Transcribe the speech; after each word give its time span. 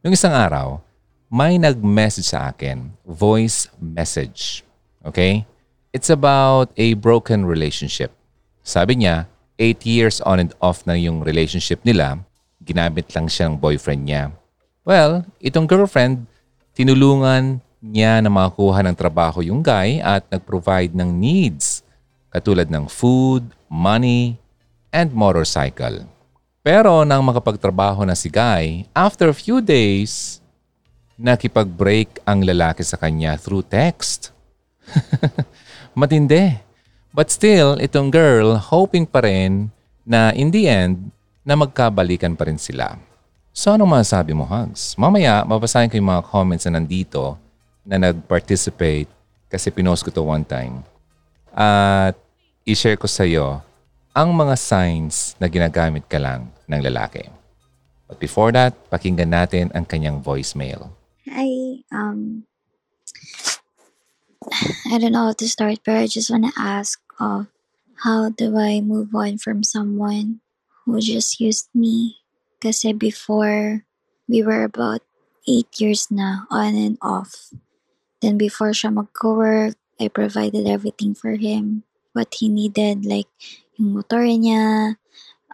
Yung 0.00 0.16
isang 0.16 0.32
araw, 0.32 0.80
may 1.28 1.60
nag-message 1.60 2.32
sa 2.32 2.48
akin, 2.48 2.96
voice 3.04 3.68
message. 3.76 4.64
Okay? 5.04 5.44
It's 5.92 6.08
about 6.08 6.72
a 6.80 6.96
broken 6.96 7.44
relationship. 7.44 8.08
Sabi 8.64 9.04
niya, 9.04 9.28
8 9.60 9.84
years 9.84 10.24
on 10.24 10.40
and 10.40 10.56
off 10.56 10.88
na 10.88 10.96
yung 10.96 11.20
relationship 11.20 11.84
nila, 11.84 12.16
ginamit 12.64 13.12
lang 13.12 13.28
siyang 13.28 13.60
boyfriend 13.60 14.08
niya. 14.08 14.32
Well, 14.88 15.28
itong 15.36 15.68
girlfriend, 15.68 16.24
tinulungan 16.72 17.60
niya 17.84 18.24
na 18.24 18.32
makakuha 18.32 18.80
ng 18.80 18.96
trabaho 18.96 19.44
yung 19.44 19.60
guy 19.60 20.00
at 20.00 20.24
nag-provide 20.32 20.96
ng 20.96 21.12
needs 21.12 21.84
katulad 22.32 22.72
ng 22.72 22.88
food, 22.88 23.52
money, 23.68 24.40
and 24.96 25.12
motorcycle. 25.12 26.08
Pero 26.60 27.08
nang 27.08 27.24
makapagtrabaho 27.24 28.04
na 28.04 28.12
si 28.12 28.28
Guy, 28.28 28.84
after 28.92 29.32
a 29.32 29.36
few 29.36 29.64
days, 29.64 30.44
nakipag-break 31.16 32.20
ang 32.28 32.44
lalaki 32.44 32.84
sa 32.84 33.00
kanya 33.00 33.40
through 33.40 33.64
text. 33.64 34.32
Matindi. 35.98 36.60
But 37.16 37.32
still, 37.32 37.80
itong 37.80 38.12
girl 38.12 38.60
hoping 38.60 39.08
pa 39.08 39.24
rin 39.24 39.72
na 40.04 40.36
in 40.36 40.52
the 40.52 40.68
end, 40.68 41.10
na 41.40 41.56
magkabalikan 41.56 42.36
pa 42.36 42.44
rin 42.46 42.60
sila. 42.60 42.94
So 43.50 43.72
ano 43.74 43.88
masasabi 43.88 44.36
mo, 44.36 44.46
Hugs? 44.46 44.94
Mamaya, 44.94 45.42
mabasahin 45.42 45.90
ko 45.90 45.98
yung 45.98 46.12
mga 46.12 46.26
comments 46.28 46.64
na 46.68 46.78
nandito 46.78 47.34
na 47.82 47.96
nag-participate 47.98 49.08
kasi 49.50 49.72
pinost 49.72 50.04
ko 50.06 50.12
to 50.12 50.22
one 50.22 50.46
time. 50.46 50.84
At 51.50 52.14
i-share 52.62 53.00
ko 53.00 53.10
sa 53.10 53.26
iyo 53.26 53.64
ang 54.10 54.34
mga 54.34 54.58
signs 54.58 55.38
na 55.38 55.46
ginagamit 55.46 56.06
ka 56.10 56.18
lang 56.18 56.50
ng 56.66 56.80
lalaki. 56.82 57.30
But 58.10 58.18
before 58.18 58.50
that, 58.58 58.74
pakinggan 58.90 59.30
natin 59.30 59.70
ang 59.70 59.86
kanyang 59.86 60.18
voicemail. 60.18 60.90
I 61.30 61.82
um 61.94 62.42
I 64.90 64.98
don't 64.98 65.14
know 65.14 65.30
how 65.30 65.36
to 65.38 65.46
start, 65.46 65.86
but 65.86 65.94
I 65.94 66.10
just 66.10 66.26
want 66.26 66.50
to 66.50 66.54
ask 66.58 66.98
of 67.22 67.46
how 68.02 68.34
do 68.34 68.58
I 68.58 68.82
move 68.82 69.14
on 69.14 69.38
from 69.38 69.62
someone 69.62 70.42
who 70.82 70.98
just 70.98 71.38
used 71.38 71.70
me? 71.70 72.18
Kasi 72.58 72.90
before 72.90 73.86
we 74.26 74.42
were 74.42 74.66
about 74.66 75.06
eight 75.46 75.70
years 75.78 76.10
na 76.10 76.50
on 76.50 76.74
and 76.74 76.98
off. 76.98 77.54
Then 78.20 78.36
before 78.36 78.74
siya 78.74 78.92
mag-work, 78.92 79.78
I 80.00 80.08
provided 80.08 80.66
everything 80.66 81.14
for 81.14 81.36
him. 81.38 81.84
What 82.12 82.42
he 82.42 82.50
needed, 82.50 83.06
like 83.06 83.30
yung 83.80 83.96
motor 83.96 84.20
niya, 84.28 85.00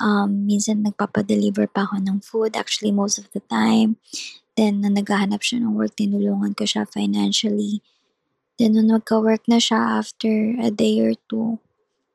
um, 0.02 0.50
minsan 0.50 0.82
nagpapadeliver 0.82 1.70
pa 1.70 1.86
ako 1.86 2.02
ng 2.02 2.18
food, 2.18 2.58
actually 2.58 2.90
most 2.90 3.22
of 3.22 3.30
the 3.30 3.40
time. 3.46 4.02
Then, 4.58 4.82
nung 4.82 4.98
naghahanap 4.98 5.46
siya 5.46 5.62
ng 5.62 5.78
work, 5.78 5.94
tinulungan 5.94 6.58
ko 6.58 6.66
siya 6.66 6.90
financially. 6.90 7.86
Then, 8.58 8.74
nung 8.74 8.90
nagka-work 8.90 9.46
na 9.46 9.62
siya 9.62 10.02
after 10.02 10.58
a 10.58 10.74
day 10.74 10.98
or 10.98 11.14
two, 11.30 11.62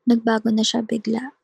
nagbago 0.04 0.52
na 0.52 0.66
siya 0.66 0.84
bigla. 0.84 1.38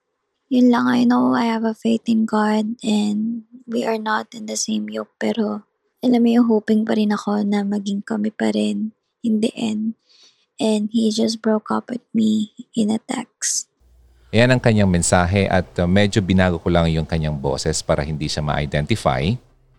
Yun 0.51 0.73
lang, 0.73 0.91
I 0.91 1.07
know 1.07 1.31
I 1.31 1.47
have 1.47 1.63
a 1.63 1.77
faith 1.77 2.07
in 2.07 2.25
God 2.25 2.79
and 2.83 3.43
we 3.67 3.83
are 3.83 3.99
not 3.99 4.31
in 4.31 4.47
the 4.47 4.55
same 4.55 4.88
yoke, 4.88 5.11
pero 5.19 5.67
alam 5.99 6.23
mo 6.23 6.29
yung 6.31 6.47
hoping 6.47 6.88
pa 6.88 6.95
rin 6.95 7.11
ako 7.11 7.43
na 7.43 7.67
maging 7.67 8.01
kami 8.01 8.31
pa 8.31 8.55
rin 8.55 8.95
in 9.21 9.43
the 9.43 9.51
end. 9.53 9.99
And 10.57 10.89
he 10.89 11.13
just 11.13 11.43
broke 11.43 11.69
up 11.69 11.91
with 11.91 12.05
me 12.15 12.55
in 12.73 12.89
a 12.89 12.97
text. 12.97 13.69
Yan 14.36 14.52
ang 14.52 14.59
kanyang 14.59 14.92
mensahe 14.92 15.47
at 15.47 15.67
uh, 15.80 15.88
medyo 15.88 16.20
binago 16.20 16.59
ko 16.59 16.67
lang 16.67 16.92
yung 16.92 17.08
kanyang 17.08 17.39
boses 17.39 17.80
para 17.80 18.03
hindi 18.03 18.28
siya 18.28 18.44
ma-identify. 18.44 19.23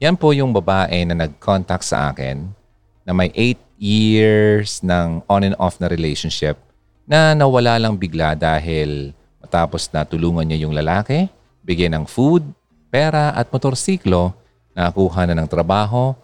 Yan 0.00 0.16
po 0.16 0.32
yung 0.32 0.56
babae 0.56 1.04
na 1.04 1.26
nag-contact 1.26 1.84
sa 1.84 2.08
akin 2.08 2.48
na 3.04 3.12
may 3.12 3.28
8 3.36 3.60
years 3.76 4.80
ng 4.80 5.20
on 5.28 5.44
and 5.44 5.56
off 5.60 5.76
na 5.76 5.86
relationship 5.92 6.56
na 7.04 7.36
nawala 7.36 7.76
lang 7.76 8.00
bigla 8.00 8.32
dahil 8.32 9.12
matapos 9.40 9.92
na 9.92 10.08
tulungan 10.08 10.44
niya 10.48 10.64
yung 10.64 10.72
lalaki, 10.72 11.28
bigyan 11.60 12.00
ng 12.00 12.04
food, 12.08 12.44
pera 12.88 13.36
at 13.36 13.52
motorsiklo, 13.52 14.32
nakakuha 14.72 15.28
na 15.28 15.34
ng 15.36 15.48
trabaho, 15.48 16.16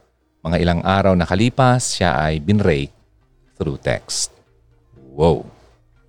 mga 0.45 0.57
ilang 0.61 0.81
araw 0.81 1.13
nakalipas, 1.13 1.97
siya 1.97 2.17
ay 2.21 2.41
binrake 2.41 2.93
through 3.57 3.81
text. 3.81 4.33
Wow! 5.13 5.54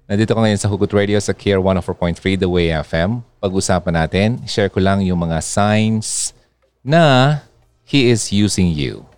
Nandito 0.05 0.37
ko 0.37 0.45
ngayon 0.45 0.61
sa 0.61 0.69
Hugot 0.69 0.93
Radio 0.93 1.17
sa 1.17 1.33
Care 1.33 1.57
104.3 1.57 2.37
The 2.37 2.45
Way 2.45 2.69
FM. 2.85 3.25
Pag-usapan 3.41 4.05
natin, 4.05 4.37
share 4.45 4.69
ko 4.69 4.77
lang 4.77 5.01
yung 5.01 5.17
mga 5.17 5.41
signs 5.41 6.29
na 6.85 7.41
He 7.81 8.13
is 8.13 8.29
using 8.29 8.69
you. 8.69 9.09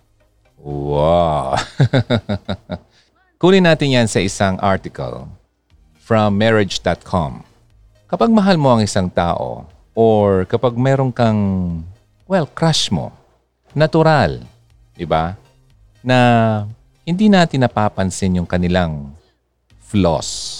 Wow! 0.56 1.60
Kunin 3.40 3.68
natin 3.68 4.00
yan 4.00 4.08
sa 4.08 4.24
isang 4.24 4.56
article 4.64 5.28
from 6.00 6.40
marriage.com. 6.40 7.44
Kapag 8.08 8.32
mahal 8.32 8.56
mo 8.56 8.72
ang 8.72 8.80
isang 8.80 9.12
tao 9.12 9.68
or 9.92 10.48
kapag 10.48 10.72
meron 10.72 11.12
kang, 11.12 11.40
well, 12.24 12.48
crush 12.48 12.88
mo, 12.88 13.12
natural, 13.76 14.40
di 14.96 15.04
ba? 15.04 15.36
Na 16.00 16.64
hindi 17.04 17.28
natin 17.28 17.60
napapansin 17.68 18.40
yung 18.40 18.48
kanilang 18.48 19.12
flaws. 19.84 20.57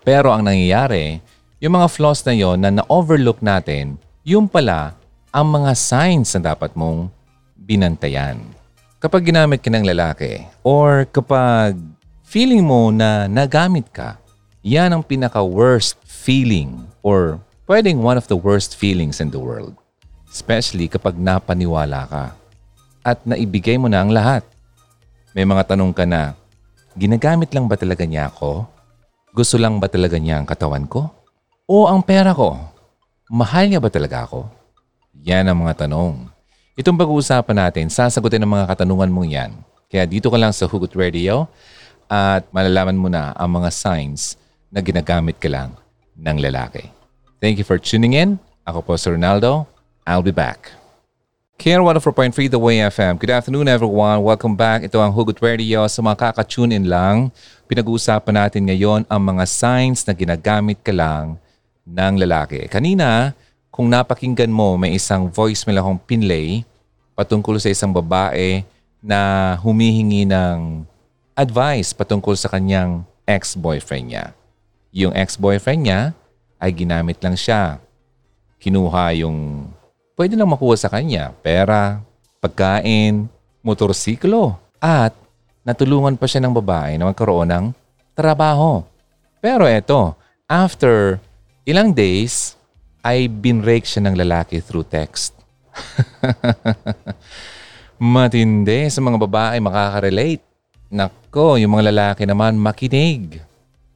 Pero 0.00 0.32
ang 0.32 0.40
nangyayari, 0.44 1.20
yung 1.60 1.76
mga 1.76 1.88
flaws 1.92 2.24
na 2.24 2.32
yon 2.32 2.56
na 2.56 2.72
na-overlook 2.72 3.44
natin, 3.44 4.00
yung 4.24 4.48
pala 4.48 4.96
ang 5.28 5.46
mga 5.52 5.76
signs 5.76 6.32
na 6.34 6.56
dapat 6.56 6.72
mong 6.72 7.12
binantayan. 7.54 8.40
Kapag 9.00 9.28
ginamit 9.28 9.60
ka 9.60 9.68
ng 9.68 9.84
lalaki 9.84 10.44
or 10.64 11.04
kapag 11.08 11.76
feeling 12.24 12.64
mo 12.64 12.88
na 12.88 13.28
nagamit 13.28 13.88
ka, 13.92 14.16
yan 14.64 14.92
ang 14.92 15.04
pinaka-worst 15.04 15.96
feeling 16.04 16.84
or 17.04 17.40
pwedeng 17.68 18.00
one 18.00 18.16
of 18.16 18.28
the 18.28 18.36
worst 18.36 18.76
feelings 18.76 19.20
in 19.20 19.32
the 19.32 19.40
world. 19.40 19.76
Especially 20.32 20.88
kapag 20.88 21.16
napaniwala 21.16 22.08
ka 22.08 22.24
at 23.04 23.20
naibigay 23.24 23.76
mo 23.76 23.88
na 23.88 24.00
ang 24.04 24.12
lahat. 24.12 24.44
May 25.32 25.44
mga 25.44 25.76
tanong 25.76 25.92
ka 25.92 26.04
na, 26.04 26.34
ginagamit 26.96 27.52
lang 27.54 27.68
ba 27.68 27.76
talaga 27.78 28.04
niya 28.04 28.28
ako? 28.28 28.79
Gusto 29.30 29.62
lang 29.62 29.78
ba 29.78 29.86
talaga 29.86 30.18
niya 30.18 30.42
ang 30.42 30.46
katawan 30.46 30.90
ko? 30.90 31.06
O 31.70 31.86
ang 31.86 32.02
pera 32.02 32.34
ko? 32.34 32.58
Mahal 33.30 33.70
niya 33.70 33.78
ba 33.78 33.86
talaga 33.86 34.26
ako? 34.26 34.50
Yan 35.22 35.46
ang 35.46 35.62
mga 35.62 35.86
tanong. 35.86 36.26
Itong 36.74 36.98
pag-uusapan 36.98 37.54
natin, 37.62 37.86
sasagutin 37.86 38.42
ang 38.42 38.50
mga 38.50 38.66
katanungan 38.74 39.06
mong 39.06 39.30
yan. 39.30 39.50
Kaya 39.86 40.02
dito 40.02 40.34
ka 40.34 40.38
lang 40.38 40.50
sa 40.50 40.66
Hugot 40.66 40.90
Radio 40.98 41.46
at 42.10 42.42
malalaman 42.50 42.98
mo 42.98 43.06
na 43.06 43.30
ang 43.38 43.54
mga 43.54 43.70
signs 43.70 44.34
na 44.66 44.82
ginagamit 44.82 45.38
ka 45.38 45.46
lang 45.46 45.78
ng 46.18 46.36
lalaki. 46.42 46.90
Thank 47.38 47.62
you 47.62 47.66
for 47.66 47.78
tuning 47.78 48.18
in. 48.18 48.34
Ako 48.66 48.82
po 48.82 48.98
si 48.98 49.14
Ronaldo. 49.14 49.62
I'll 50.10 50.26
be 50.26 50.34
back. 50.34 50.79
Care 51.60 51.84
104.3 51.84 52.48
The 52.48 52.56
Way 52.56 52.88
FM. 52.88 53.20
Good 53.20 53.36
afternoon 53.36 53.68
everyone. 53.68 54.24
Welcome 54.24 54.56
back. 54.56 54.80
Ito 54.80 54.96
ang 54.96 55.12
Hugot 55.12 55.44
Radio. 55.44 55.84
Sa 55.92 56.00
mga 56.00 56.32
kakatune 56.32 56.72
in 56.72 56.88
lang, 56.88 57.28
pinag-uusapan 57.68 58.32
natin 58.32 58.64
ngayon 58.64 59.04
ang 59.04 59.20
mga 59.20 59.44
signs 59.44 60.00
na 60.08 60.16
ginagamit 60.16 60.80
ka 60.80 60.88
lang 60.88 61.36
ng 61.84 62.14
lalaki. 62.16 62.64
Kanina, 62.64 63.36
kung 63.68 63.92
napakinggan 63.92 64.48
mo, 64.48 64.80
may 64.80 64.96
isang 64.96 65.28
voicemail 65.28 65.84
akong 65.84 66.00
pinlay 66.00 66.64
patungkol 67.12 67.60
sa 67.60 67.68
isang 67.68 67.92
babae 67.92 68.64
na 69.04 69.52
humihingi 69.60 70.24
ng 70.24 70.88
advice 71.36 71.92
patungkol 71.92 72.40
sa 72.40 72.48
kanyang 72.48 73.04
ex-boyfriend 73.28 74.16
niya. 74.16 74.26
Yung 74.96 75.12
ex-boyfriend 75.12 75.84
niya 75.84 76.16
ay 76.56 76.72
ginamit 76.72 77.20
lang 77.20 77.36
siya. 77.36 77.76
Kinuha 78.56 79.12
yung 79.12 79.68
pwede 80.20 80.36
lang 80.36 80.52
makuha 80.52 80.76
sa 80.76 80.92
kanya, 80.92 81.32
pera, 81.40 81.96
pagkain, 82.44 83.24
motorsiklo, 83.64 84.52
at 84.76 85.16
natulungan 85.64 86.20
pa 86.20 86.28
siya 86.28 86.44
ng 86.44 86.52
babae 86.60 87.00
na 87.00 87.08
magkaroon 87.08 87.48
ng 87.48 87.64
trabaho. 88.12 88.84
Pero 89.40 89.64
eto, 89.64 90.12
after 90.44 91.16
ilang 91.64 91.96
days, 91.96 92.52
ay 93.00 93.32
binrake 93.32 93.88
siya 93.88 94.04
ng 94.04 94.20
lalaki 94.20 94.60
through 94.60 94.84
text. 94.84 95.32
Matindi 97.96 98.92
sa 98.92 99.00
mga 99.00 99.16
babae 99.24 99.56
makaka-relate. 99.56 100.44
Nako, 100.92 101.56
yung 101.56 101.80
mga 101.80 101.88
lalaki 101.88 102.28
naman 102.28 102.60
makinig. 102.60 103.40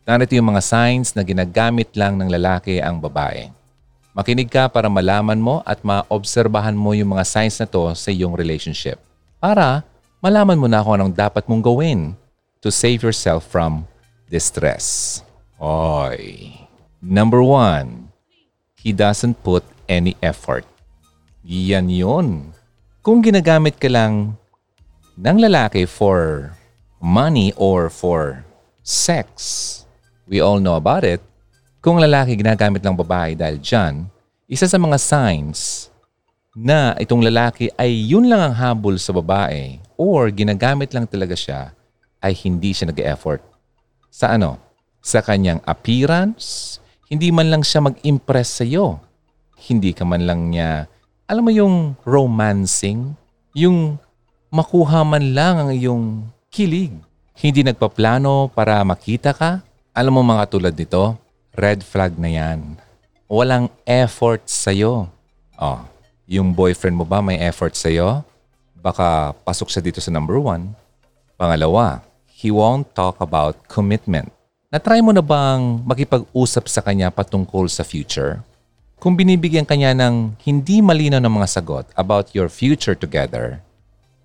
Narito 0.08 0.32
yung 0.32 0.56
mga 0.56 0.64
signs 0.64 1.12
na 1.12 1.20
ginagamit 1.20 1.92
lang 1.92 2.16
ng 2.16 2.32
lalaki 2.32 2.80
ang 2.80 2.96
babae. 2.96 3.63
Makinig 4.14 4.46
ka 4.46 4.70
para 4.70 4.86
malaman 4.86 5.42
mo 5.42 5.58
at 5.66 5.82
maobserbahan 5.82 6.78
mo 6.78 6.94
yung 6.94 7.18
mga 7.18 7.26
signs 7.26 7.58
na 7.58 7.66
to 7.66 7.90
sa 7.98 8.14
iyong 8.14 8.38
relationship. 8.38 9.02
Para 9.42 9.82
malaman 10.22 10.54
mo 10.54 10.70
na 10.70 10.86
kung 10.86 10.94
anong 10.94 11.10
dapat 11.18 11.42
mong 11.50 11.58
gawin 11.58 12.14
to 12.62 12.70
save 12.70 13.02
yourself 13.02 13.42
from 13.50 13.82
distress. 14.30 15.18
Oy. 15.58 16.54
Number 17.02 17.42
one, 17.42 18.14
he 18.78 18.94
doesn't 18.94 19.42
put 19.42 19.66
any 19.90 20.14
effort. 20.22 20.62
Yan 21.42 21.90
yun. 21.90 22.54
Kung 23.02 23.18
ginagamit 23.18 23.82
ka 23.82 23.90
lang 23.90 24.38
ng 25.18 25.38
lalaki 25.42 25.90
for 25.90 26.54
money 27.02 27.50
or 27.58 27.90
for 27.90 28.46
sex, 28.86 29.82
we 30.30 30.38
all 30.38 30.62
know 30.62 30.78
about 30.78 31.02
it. 31.02 31.18
Kung 31.84 32.00
lalaki 32.00 32.32
ginagamit 32.40 32.80
lang 32.80 32.96
babae 32.96 33.36
dahil 33.36 33.60
dyan, 33.60 34.08
isa 34.48 34.64
sa 34.64 34.80
mga 34.80 34.96
signs 34.96 35.92
na 36.56 36.96
itong 36.96 37.20
lalaki 37.20 37.68
ay 37.76 38.08
yun 38.08 38.24
lang 38.24 38.40
ang 38.40 38.56
habol 38.56 38.96
sa 38.96 39.12
babae 39.12 39.76
or 40.00 40.32
ginagamit 40.32 40.96
lang 40.96 41.04
talaga 41.04 41.36
siya 41.36 41.76
ay 42.24 42.32
hindi 42.40 42.72
siya 42.72 42.88
nag-effort. 42.88 43.44
Sa 44.08 44.32
ano? 44.32 44.56
Sa 45.04 45.20
kanyang 45.20 45.60
appearance, 45.68 46.80
hindi 47.12 47.28
man 47.28 47.52
lang 47.52 47.60
siya 47.60 47.84
mag-impress 47.84 48.48
sa 48.48 48.64
iyo. 48.64 49.04
Hindi 49.68 49.92
ka 49.92 50.08
man 50.08 50.24
lang 50.24 50.56
niya, 50.56 50.88
alam 51.28 51.44
mo 51.44 51.52
yung 51.52 52.00
romancing, 52.08 53.12
yung 53.52 54.00
makuha 54.48 55.04
man 55.04 55.36
lang 55.36 55.60
ang 55.60 55.70
iyong 55.76 56.32
kilig. 56.48 56.96
Hindi 57.36 57.60
nagpaplano 57.60 58.48
para 58.48 58.80
makita 58.88 59.36
ka. 59.36 59.60
Alam 59.92 60.16
mo 60.16 60.32
mga 60.32 60.48
tulad 60.48 60.72
nito, 60.72 61.20
red 61.54 61.86
flag 61.86 62.18
na 62.18 62.30
yan. 62.30 62.78
Walang 63.30 63.70
effort 63.86 64.46
sa'yo. 64.50 65.08
Oh, 65.54 65.80
yung 66.26 66.52
boyfriend 66.52 66.98
mo 66.98 67.06
ba 67.06 67.22
may 67.22 67.38
effort 67.38 67.78
sa'yo? 67.78 68.26
Baka 68.78 69.32
pasok 69.46 69.70
siya 69.70 69.82
dito 69.82 70.02
sa 70.02 70.12
number 70.12 70.36
one. 70.36 70.74
Pangalawa, 71.38 72.02
he 72.26 72.50
won't 72.50 72.90
talk 72.92 73.16
about 73.22 73.56
commitment. 73.70 74.28
Na-try 74.74 74.98
mo 74.98 75.14
na 75.14 75.22
bang 75.22 75.80
makipag-usap 75.86 76.66
sa 76.66 76.82
kanya 76.82 77.08
patungkol 77.14 77.70
sa 77.70 77.86
future? 77.86 78.42
Kung 78.98 79.14
binibigyan 79.14 79.68
kanya 79.68 79.94
ng 79.94 80.34
hindi 80.42 80.82
malinaw 80.82 81.22
ng 81.22 81.34
mga 81.38 81.48
sagot 81.48 81.86
about 81.94 82.34
your 82.34 82.50
future 82.50 82.98
together, 82.98 83.62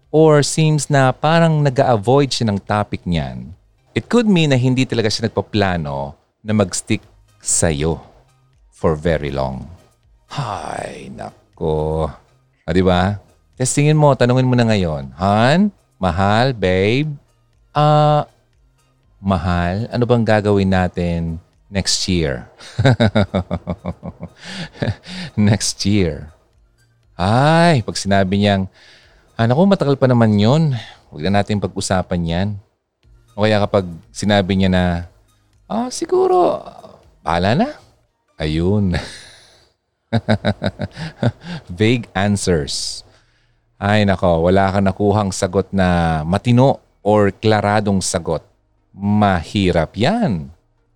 or 0.09 0.41
seems 0.41 0.89
na 0.89 1.13
parang 1.13 1.61
nag 1.61 1.77
avoid 1.77 2.33
siya 2.33 2.49
ng 2.49 2.59
topic 2.65 3.05
niyan, 3.05 3.53
it 3.93 4.09
could 4.09 4.25
mean 4.25 4.49
na 4.49 4.57
hindi 4.57 4.89
talaga 4.89 5.11
siya 5.11 5.29
nagpaplano 5.29 6.17
na 6.41 6.53
mag-stick 6.55 7.03
sa'yo 7.39 8.00
for 8.69 8.95
very 8.95 9.31
long. 9.31 9.68
Hay, 10.30 11.12
nako. 11.12 12.07
Ah, 12.63 12.74
di 12.75 12.83
ba? 12.86 13.18
Testingin 13.59 13.97
mo, 13.97 14.15
tanungin 14.15 14.47
mo 14.47 14.56
na 14.56 14.68
ngayon. 14.68 15.12
Han, 15.18 15.74
mahal, 16.00 16.56
babe, 16.56 17.12
Ah, 17.69 17.80
uh, 17.80 18.21
mahal, 19.21 19.86
ano 19.94 20.03
bang 20.09 20.25
gagawin 20.25 20.74
natin 20.74 21.38
next 21.69 22.01
year? 22.09 22.50
next 25.38 25.77
year. 25.86 26.33
Ay, 27.13 27.86
pag 27.86 28.00
sinabi 28.00 28.41
niyang, 28.41 28.65
anak 29.38 29.53
ko, 29.53 29.63
matagal 29.69 29.95
pa 30.01 30.09
naman 30.09 30.33
yun. 30.39 30.74
Huwag 31.13 31.30
na 31.30 31.44
natin 31.44 31.62
pag-usapan 31.62 32.21
yan. 32.25 32.47
O 33.38 33.45
kaya 33.45 33.62
kapag 33.62 33.86
sinabi 34.09 34.57
niya 34.57 34.71
na, 34.71 34.83
ah, 35.69 35.94
siguro, 35.94 36.65
bahala 37.29 37.53
na. 37.53 37.69
Ayun. 38.41 38.97
Vague 41.77 42.09
answers. 42.17 43.05
Ay 43.77 44.01
nako, 44.01 44.49
wala 44.49 44.73
kang 44.73 44.89
nakuhang 44.89 45.29
sagot 45.29 45.69
na 45.69 46.21
matino 46.25 46.81
or 47.05 47.29
klaradong 47.29 48.01
sagot. 48.01 48.41
Mahirap 48.97 49.93
yan. 49.93 50.49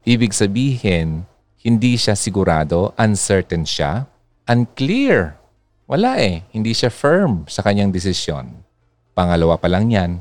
Ibig 0.09 0.33
sabihin, 0.33 1.21
hindi 1.61 2.01
siya 2.01 2.17
sigurado, 2.17 2.97
uncertain 2.97 3.61
siya, 3.61 4.09
unclear. 4.49 5.37
Wala 5.85 6.17
eh, 6.17 6.41
hindi 6.49 6.73
siya 6.73 6.89
firm 6.89 7.45
sa 7.45 7.61
kanyang 7.61 7.93
desisyon. 7.93 8.49
Pangalawa 9.13 9.61
pa 9.61 9.69
lang 9.69 9.85
yan. 9.93 10.17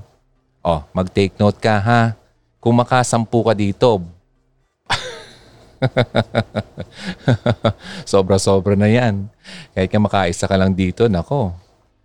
Oh, 0.61 0.85
mag-take 0.93 1.41
note 1.41 1.57
ka 1.57 1.81
ha. 1.81 2.13
Kung 2.61 2.77
makasampu 2.77 3.41
ka 3.49 3.57
dito, 3.57 4.05
Sobra-sobra 8.13 8.79
na 8.79 8.89
yan. 8.89 9.29
Kahit 9.75 9.91
ka 9.91 9.99
makaisa 9.99 10.45
ka 10.47 10.57
lang 10.57 10.75
dito, 10.75 11.07
nako. 11.07 11.55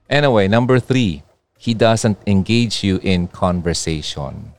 Anyway, 0.07 0.47
number 0.47 0.79
three, 0.79 1.21
he 1.59 1.73
doesn't 1.73 2.17
engage 2.25 2.85
you 2.85 3.01
in 3.03 3.27
conversation. 3.27 4.55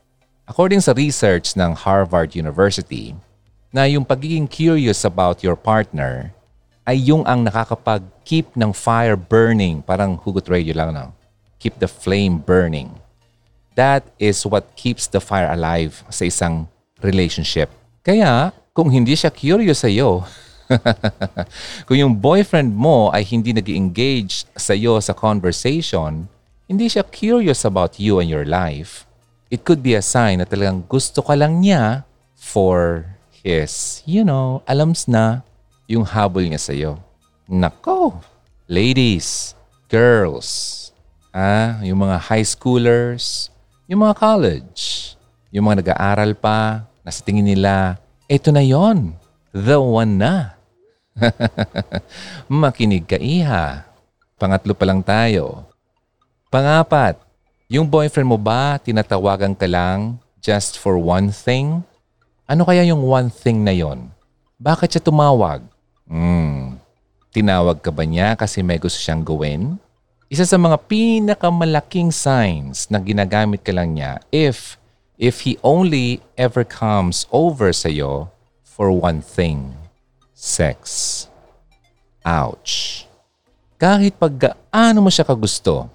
According 0.49 0.81
sa 0.81 0.97
research 0.97 1.57
ng 1.57 1.77
Harvard 1.77 2.33
University, 2.33 3.13
na 3.69 3.85
yung 3.85 4.05
pagiging 4.05 4.49
curious 4.49 5.05
about 5.05 5.45
your 5.45 5.57
partner 5.57 6.33
ay 6.89 6.97
yung 6.97 7.21
ang 7.29 7.45
nakakapag-keep 7.45 8.57
ng 8.57 8.73
fire 8.73 9.13
burning, 9.13 9.85
parang 9.85 10.17
hugot 10.17 10.49
radio 10.49 10.73
lang, 10.73 10.97
no? 10.97 11.13
Keep 11.61 11.85
the 11.85 11.91
flame 11.91 12.41
burning. 12.41 12.97
That 13.77 14.09
is 14.17 14.41
what 14.49 14.73
keeps 14.73 15.05
the 15.05 15.21
fire 15.21 15.53
alive 15.53 16.01
sa 16.09 16.25
isang 16.25 16.65
relationship. 17.05 17.69
Kaya, 18.01 18.57
kung 18.79 18.95
hindi 18.95 19.19
siya 19.19 19.35
curious 19.35 19.83
sa 19.83 19.91
iyo, 19.91 20.23
kung 21.91 21.99
yung 21.99 22.15
boyfriend 22.15 22.71
mo 22.71 23.11
ay 23.11 23.27
hindi 23.27 23.51
nag 23.51 23.67
engage 23.67 24.47
sa 24.55 24.71
iyo 24.71 25.03
sa 25.03 25.19
conversation, 25.19 26.31
hindi 26.71 26.87
siya 26.87 27.03
curious 27.03 27.67
about 27.67 27.99
you 27.99 28.23
and 28.23 28.31
your 28.31 28.47
life, 28.47 29.03
it 29.51 29.67
could 29.67 29.83
be 29.83 29.99
a 29.99 30.05
sign 30.05 30.39
na 30.39 30.47
talagang 30.47 30.87
gusto 30.87 31.27
ka 31.27 31.35
lang 31.35 31.59
niya 31.59 32.07
for 32.39 33.03
his, 33.43 33.99
you 34.07 34.23
know, 34.23 34.63
alams 34.71 35.11
na 35.11 35.43
yung 35.91 36.07
habol 36.07 36.47
niya 36.47 36.63
sa 36.63 36.71
iyo. 36.71 37.03
Nako! 37.51 38.23
Ladies, 38.71 39.59
girls, 39.91 40.47
ah, 41.35 41.83
yung 41.83 42.07
mga 42.07 42.31
high 42.31 42.47
schoolers, 42.47 43.51
yung 43.91 44.07
mga 44.07 44.15
college, 44.23 45.19
yung 45.51 45.67
mga 45.67 45.83
nag-aaral 45.83 46.39
pa, 46.39 46.87
na 47.03 47.11
sa 47.11 47.27
tingin 47.27 47.43
nila, 47.43 47.99
eto 48.29 48.53
na 48.53 48.61
yon, 48.61 49.17
the 49.57 49.81
one 49.81 50.21
na. 50.21 50.55
Makinig 52.53 53.09
ka 53.09 53.17
iha. 53.17 53.89
Pangatlo 54.39 54.77
pa 54.77 54.85
lang 54.87 55.03
tayo. 55.03 55.67
Pangapat, 56.53 57.19
yung 57.67 57.89
boyfriend 57.89 58.29
mo 58.29 58.39
ba 58.39 58.79
tinatawagan 58.81 59.53
ka 59.53 59.67
lang 59.69 60.21
just 60.39 60.79
for 60.79 60.97
one 60.97 61.29
thing? 61.35 61.83
Ano 62.49 62.65
kaya 62.65 62.87
yung 62.87 63.05
one 63.05 63.29
thing 63.29 63.61
na 63.61 63.75
yon? 63.75 64.09
Bakit 64.57 64.97
siya 64.97 65.03
tumawag? 65.05 65.61
Hmm, 66.09 66.81
tinawag 67.35 67.85
ka 67.85 67.93
ba 67.93 68.09
niya 68.09 68.33
kasi 68.39 68.65
may 68.65 68.81
gusto 68.81 68.97
siyang 68.97 69.21
gawin? 69.21 69.77
Isa 70.33 70.49
sa 70.49 70.57
mga 70.57 70.81
pinakamalaking 70.89 72.09
signs 72.09 72.89
na 72.89 73.01
ginagamit 73.01 73.61
ka 73.61 73.73
lang 73.73 73.93
niya 73.93 74.17
if 74.33 74.78
if 75.19 75.43
he 75.43 75.59
only 75.67 76.23
ever 76.39 76.63
comes 76.63 77.27
over 77.35 77.75
sa 77.75 77.91
iyo 77.91 78.31
for 78.63 78.95
one 78.95 79.19
thing. 79.19 79.75
Sex. 80.33 81.27
Ouch. 82.23 83.03
Kahit 83.75 84.15
pag 84.15 84.31
gaano 84.39 85.03
mo 85.03 85.11
siya 85.11 85.27
kagusto, 85.27 85.91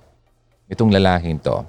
itong 0.67 0.91
lalaking 0.91 1.39
to, 1.39 1.63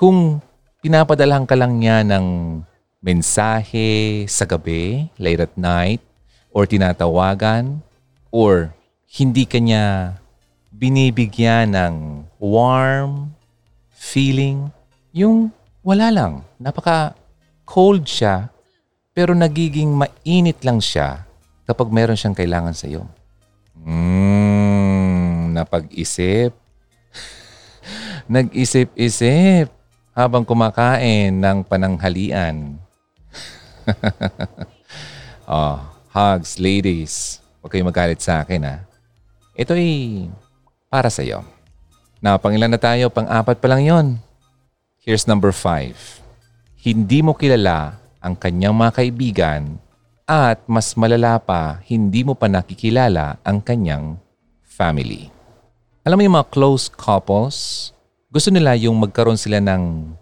kung 0.00 0.40
pinapadalahan 0.80 1.44
ka 1.44 1.52
lang 1.52 1.76
niya 1.76 2.00
ng 2.00 2.60
mensahe 3.04 4.24
sa 4.24 4.48
gabi, 4.48 5.12
late 5.20 5.44
at 5.44 5.54
night, 5.60 6.00
or 6.48 6.64
tinatawagan, 6.64 7.84
or 8.32 8.72
hindi 9.04 9.44
ka 9.44 9.60
niya 9.60 10.16
binibigyan 10.72 11.76
ng 11.76 11.94
warm 12.40 13.36
feeling, 13.92 14.72
yung 15.12 15.52
wala 15.88 16.12
lang, 16.12 16.44
napaka 16.60 17.16
cold 17.64 18.04
siya, 18.04 18.52
pero 19.16 19.32
nagiging 19.32 19.88
mainit 19.88 20.60
lang 20.60 20.84
siya 20.84 21.24
kapag 21.64 21.88
meron 21.88 22.12
siyang 22.12 22.36
kailangan 22.36 22.76
sa 22.76 22.92
iyo. 22.92 23.08
Mmm, 23.72 25.56
napag-isip 25.56 26.52
nag-isip-isip 28.34 29.72
habang 30.12 30.44
kumakain 30.44 31.32
ng 31.32 31.64
pananghalian. 31.64 32.76
oh, 35.48 35.80
hugs, 36.12 36.60
ladies. 36.60 37.40
Huwag 37.64 37.72
kayong 37.72 37.88
magalit 37.88 38.20
sa 38.20 38.44
akin 38.44 38.60
ha. 38.68 38.76
Ito 39.56 39.72
ay 39.72 40.28
para 40.92 41.08
sa 41.08 41.24
iyo. 41.24 41.40
Na 42.20 42.36
pangilan 42.36 42.68
na 42.68 42.76
tayo, 42.76 43.08
pang-apat 43.08 43.56
pa 43.56 43.68
lang 43.72 43.82
yon. 43.88 44.27
Here's 44.98 45.30
number 45.30 45.54
five. 45.54 45.94
Hindi 46.74 47.22
mo 47.22 47.30
kilala 47.30 48.02
ang 48.18 48.34
kanyang 48.34 48.74
mga 48.74 48.92
kaibigan 48.98 49.78
at 50.26 50.58
mas 50.66 50.98
malala 50.98 51.38
pa, 51.38 51.78
hindi 51.86 52.26
mo 52.26 52.34
pa 52.34 52.50
nakikilala 52.50 53.38
ang 53.46 53.62
kanyang 53.62 54.18
family. 54.66 55.30
Alam 56.02 56.18
mo 56.18 56.22
yung 56.26 56.36
mga 56.36 56.50
close 56.50 56.90
couples, 56.90 57.90
gusto 58.26 58.50
nila 58.50 58.74
yung 58.74 58.98
magkaroon 58.98 59.38
sila 59.38 59.62
ng 59.62 60.12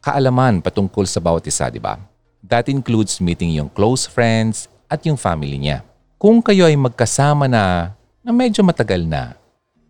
kaalaman 0.00 0.64
patungkol 0.64 1.04
sa 1.04 1.20
bawat 1.20 1.44
isa, 1.44 1.68
di 1.68 1.78
ba? 1.78 2.00
That 2.40 2.72
includes 2.72 3.20
meeting 3.20 3.52
yung 3.52 3.68
close 3.68 4.08
friends 4.08 4.66
at 4.88 5.04
yung 5.04 5.20
family 5.20 5.60
niya. 5.60 5.84
Kung 6.16 6.40
kayo 6.40 6.66
ay 6.66 6.74
magkasama 6.74 7.52
na 7.52 7.92
na 8.24 8.32
medyo 8.32 8.64
matagal 8.64 9.04
na, 9.04 9.36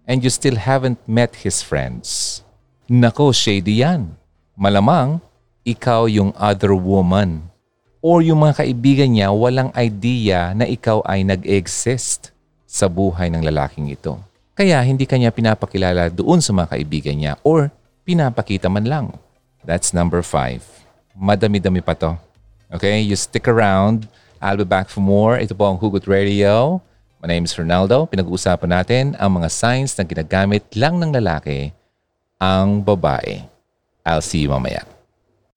and 0.02 0.26
you 0.26 0.28
still 0.34 0.58
haven't 0.58 0.98
met 1.06 1.46
his 1.46 1.62
friends. 1.62 2.40
Nako, 2.90 3.30
shady 3.30 3.86
yan. 3.86 4.18
Malamang, 4.62 5.18
ikaw 5.66 6.06
yung 6.06 6.30
other 6.38 6.70
woman. 6.70 7.42
Or 7.98 8.22
yung 8.22 8.46
mga 8.46 8.62
kaibigan 8.62 9.10
niya 9.10 9.34
walang 9.34 9.74
idea 9.74 10.54
na 10.54 10.70
ikaw 10.70 11.02
ay 11.02 11.26
nag-exist 11.26 12.30
sa 12.62 12.86
buhay 12.86 13.26
ng 13.26 13.42
lalaking 13.42 13.90
ito. 13.90 14.22
Kaya 14.54 14.78
hindi 14.86 15.02
kanya 15.02 15.34
pinapakilala 15.34 16.14
doon 16.14 16.38
sa 16.38 16.54
mga 16.54 16.78
kaibigan 16.78 17.18
niya 17.18 17.34
or 17.42 17.74
pinapakita 18.06 18.70
man 18.70 18.86
lang. 18.86 19.06
That's 19.66 19.90
number 19.90 20.22
five. 20.22 20.62
Madami-dami 21.10 21.82
pa 21.82 21.98
to. 21.98 22.14
Okay, 22.70 23.02
you 23.02 23.18
stick 23.18 23.50
around. 23.50 24.06
I'll 24.38 24.62
be 24.62 24.62
back 24.62 24.86
for 24.86 25.02
more. 25.02 25.42
Ito 25.42 25.58
po 25.58 25.74
ang 25.74 25.82
Hugot 25.82 26.06
Radio. 26.06 26.78
My 27.18 27.26
name 27.26 27.50
is 27.50 27.58
Ronaldo. 27.58 28.06
Pinag-uusapan 28.06 28.70
natin 28.70 29.04
ang 29.18 29.42
mga 29.42 29.50
signs 29.50 29.98
na 29.98 30.06
ginagamit 30.06 30.62
lang 30.78 31.02
ng 31.02 31.10
lalaki 31.18 31.74
ang 32.38 32.78
babae. 32.78 33.51
I'll 34.02 34.24
see 34.24 34.42
you 34.42 34.50
mamaya. 34.50 34.86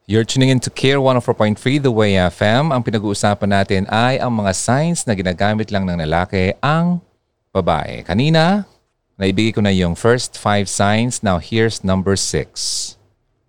You're 0.05 0.23
tuning 0.23 0.53
in 0.53 0.61
to 0.61 0.69
Care 0.69 1.01
104.3 1.01 1.57
The 1.81 1.89
Way 1.89 2.13
FM. 2.29 2.69
Ang 2.69 2.85
pinag-uusapan 2.85 3.49
natin 3.49 3.81
ay 3.89 4.21
ang 4.21 4.37
mga 4.37 4.53
signs 4.53 5.01
na 5.09 5.17
ginagamit 5.17 5.73
lang 5.73 5.89
ng 5.89 5.97
lalaki 5.97 6.53
ang 6.61 7.01
babae. 7.49 8.05
Kanina, 8.05 8.69
naibigay 9.17 9.57
ko 9.57 9.65
na 9.65 9.73
yung 9.73 9.97
first 9.97 10.37
five 10.37 10.69
signs. 10.69 11.25
Now 11.25 11.41
here's 11.41 11.81
number 11.81 12.13
six. 12.13 12.93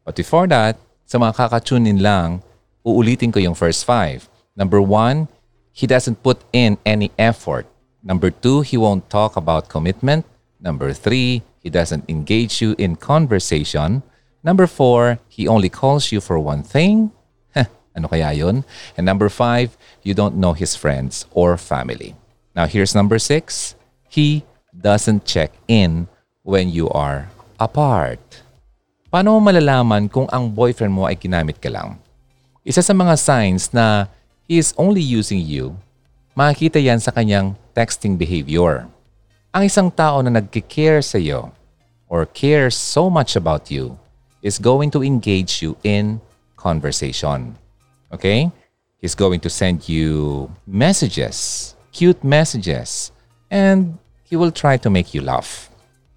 But 0.00 0.16
before 0.16 0.48
that, 0.48 0.80
sa 1.04 1.20
mga 1.20 1.36
kakatunin 1.36 2.00
lang, 2.00 2.40
uulitin 2.88 3.36
ko 3.36 3.38
yung 3.42 3.52
first 3.52 3.84
five. 3.84 4.24
Number 4.56 4.80
one, 4.80 5.28
he 5.76 5.84
doesn't 5.84 6.24
put 6.24 6.40
in 6.56 6.80
any 6.88 7.12
effort. 7.20 7.68
Number 8.00 8.32
two, 8.32 8.64
he 8.64 8.80
won't 8.80 9.12
talk 9.12 9.36
about 9.36 9.68
commitment. 9.68 10.24
Number 10.56 10.96
three, 10.96 11.44
he 11.60 11.68
doesn't 11.68 12.08
engage 12.08 12.64
you 12.64 12.72
in 12.80 12.96
conversation. 12.96 14.00
Number 14.46 14.70
four, 14.70 15.18
he 15.26 15.50
only 15.50 15.66
calls 15.66 16.14
you 16.14 16.22
for 16.22 16.38
one 16.38 16.62
thing. 16.62 17.10
ano 17.98 18.06
kaya 18.06 18.30
yun? 18.30 18.62
And 18.94 19.02
number 19.02 19.26
five, 19.26 19.74
you 20.06 20.14
don't 20.14 20.38
know 20.38 20.54
his 20.54 20.78
friends 20.78 21.26
or 21.34 21.58
family. 21.58 22.14
Now 22.54 22.70
here's 22.70 22.94
number 22.94 23.18
six. 23.18 23.74
He 24.06 24.46
doesn't 24.70 25.26
check 25.26 25.50
in 25.66 26.06
when 26.46 26.70
you 26.70 26.86
are 26.94 27.26
apart. 27.58 28.22
Paano 29.10 29.34
mo 29.34 29.50
malalaman 29.50 30.06
kung 30.06 30.30
ang 30.30 30.54
boyfriend 30.54 30.94
mo 30.94 31.10
ay 31.10 31.18
ginamit 31.18 31.58
ka 31.58 31.66
lang? 31.66 31.98
Isa 32.62 32.86
sa 32.86 32.94
mga 32.94 33.18
signs 33.18 33.74
na 33.74 34.06
he 34.46 34.62
is 34.62 34.70
only 34.78 35.02
using 35.02 35.42
you, 35.42 35.74
makikita 36.38 36.78
yan 36.78 37.02
sa 37.02 37.10
kanyang 37.10 37.58
texting 37.74 38.14
behavior. 38.14 38.86
Ang 39.50 39.66
isang 39.66 39.90
tao 39.90 40.22
na 40.22 40.30
nagkikare 40.30 41.02
sa 41.02 41.18
iyo 41.18 41.50
or 42.06 42.22
cares 42.30 42.78
so 42.78 43.10
much 43.10 43.34
about 43.34 43.74
you 43.74 43.98
is 44.46 44.62
going 44.62 44.94
to 44.94 45.02
engage 45.02 45.58
you 45.58 45.74
in 45.82 46.22
conversation. 46.54 47.58
Okay? 48.14 48.54
He's 49.02 49.18
going 49.18 49.42
to 49.42 49.50
send 49.50 49.90
you 49.90 50.46
messages, 50.62 51.74
cute 51.90 52.22
messages, 52.22 53.10
and 53.50 53.98
he 54.22 54.38
will 54.38 54.54
try 54.54 54.78
to 54.78 54.88
make 54.88 55.10
you 55.10 55.20
laugh. 55.26 55.66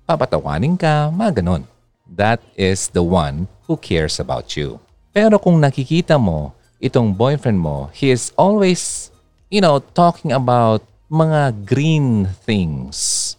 Papatawanin 0.05 0.77
ka, 0.77 1.09
mga 1.09 1.41
ganun. 1.41 1.65
That 2.05 2.41
is 2.53 2.93
the 2.93 3.01
one 3.01 3.49
who 3.65 3.77
cares 3.77 4.21
about 4.21 4.53
you. 4.53 4.77
Pero 5.09 5.41
kung 5.41 5.57
nakikita 5.57 6.21
mo, 6.21 6.53
itong 6.77 7.17
boyfriend 7.17 7.57
mo, 7.57 7.89
he 7.97 8.13
is 8.13 8.29
always, 8.37 9.09
you 9.49 9.61
know, 9.61 9.81
talking 9.97 10.33
about 10.33 10.85
mga 11.09 11.65
green 11.65 12.29
things. 12.45 13.33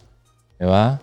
Di 0.59 0.67
ba? 0.67 0.99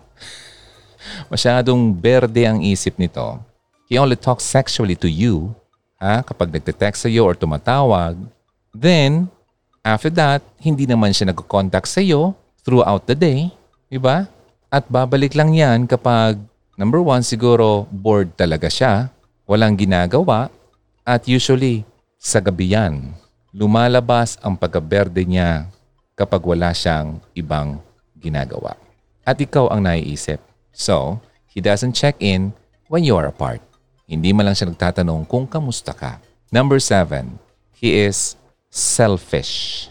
Masyadong 1.33 1.93
berde 1.93 2.45
ang 2.45 2.61
isip 2.61 2.97
nito. 3.01 3.48
He 3.89 3.97
only 3.97 4.13
talks 4.13 4.45
sexually 4.45 4.93
to 5.01 5.09
you 5.09 5.57
ha, 5.97 6.21
kapag 6.21 6.53
nagte-text 6.53 7.09
sa'yo 7.09 7.25
or 7.25 7.33
tumatawag. 7.33 8.21
Then, 8.69 9.33
after 9.81 10.13
that, 10.13 10.45
hindi 10.61 10.85
naman 10.85 11.09
siya 11.09 11.33
nag-contact 11.33 11.89
sa'yo 11.89 12.37
throughout 12.61 13.09
the 13.09 13.17
day. 13.17 13.49
Di 13.89 13.97
ba? 13.97 14.29
At 14.69 14.85
babalik 14.85 15.33
lang 15.33 15.57
yan 15.57 15.89
kapag, 15.89 16.37
number 16.77 17.01
one, 17.01 17.25
siguro 17.25 17.89
bored 17.89 18.29
talaga 18.37 18.69
siya, 18.69 19.09
walang 19.49 19.73
ginagawa, 19.73 20.53
at 21.01 21.25
usually, 21.25 21.81
sa 22.21 22.37
gabi 22.37 22.77
yan, 22.77 23.17
lumalabas 23.49 24.37
ang 24.45 24.53
pagkaberde 24.53 25.25
niya 25.25 25.65
kapag 26.13 26.45
wala 26.45 26.69
siyang 26.77 27.17
ibang 27.33 27.81
ginagawa. 28.21 28.77
At 29.25 29.41
ikaw 29.41 29.73
ang 29.73 29.89
naiisip. 29.89 30.37
So, 30.69 31.17
he 31.49 31.57
doesn't 31.57 31.97
check 31.97 32.21
in 32.21 32.53
when 32.85 33.01
you 33.01 33.17
are 33.17 33.25
apart. 33.25 33.65
Hindi 34.09 34.33
man 34.33 34.49
lang 34.49 34.57
siya 34.57 34.73
nagtatanong 34.73 35.29
kung 35.29 35.45
kamusta 35.45 35.93
ka. 35.93 36.17
Number 36.49 36.81
seven, 36.81 37.37
he 37.77 37.93
is 37.93 38.33
selfish. 38.73 39.85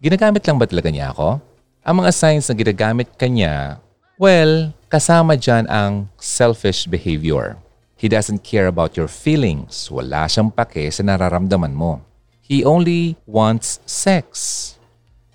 Ginagamit 0.00 0.40
lang 0.48 0.56
ba 0.56 0.64
talaga 0.64 0.88
niya 0.88 1.12
ako? 1.12 1.36
Ang 1.84 2.00
mga 2.00 2.16
signs 2.16 2.48
na 2.48 2.56
ginagamit 2.56 3.12
kanya, 3.20 3.76
well, 4.16 4.72
kasama 4.88 5.36
dyan 5.36 5.68
ang 5.68 6.08
selfish 6.16 6.88
behavior. 6.88 7.60
He 7.92 8.08
doesn't 8.08 8.40
care 8.40 8.72
about 8.72 8.96
your 8.96 9.10
feelings. 9.10 9.92
Wala 9.92 10.24
siyang 10.32 10.48
pake 10.48 10.88
sa 10.88 11.04
nararamdaman 11.04 11.76
mo. 11.76 12.00
He 12.40 12.64
only 12.64 13.20
wants 13.28 13.84
sex. 13.84 14.80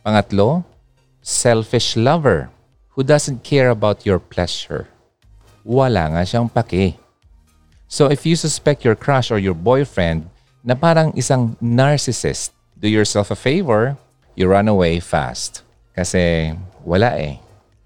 Pangatlo, 0.02 0.66
selfish 1.22 1.94
lover 1.94 2.50
who 2.98 3.06
doesn't 3.06 3.46
care 3.46 3.70
about 3.70 4.10
your 4.10 4.18
pleasure. 4.18 4.90
Wala 5.62 6.18
nga 6.18 6.26
siyang 6.26 6.50
pake. 6.50 7.03
So 7.94 8.10
if 8.10 8.26
you 8.26 8.34
suspect 8.34 8.82
your 8.82 8.98
crush 8.98 9.30
or 9.30 9.38
your 9.38 9.54
boyfriend 9.54 10.26
na 10.66 10.74
parang 10.74 11.14
isang 11.14 11.54
narcissist, 11.62 12.50
do 12.82 12.90
yourself 12.90 13.30
a 13.30 13.38
favor, 13.38 13.94
you 14.34 14.50
run 14.50 14.66
away 14.66 14.98
fast. 14.98 15.62
Kasi 15.94 16.58
wala 16.82 17.14
eh. 17.22 17.38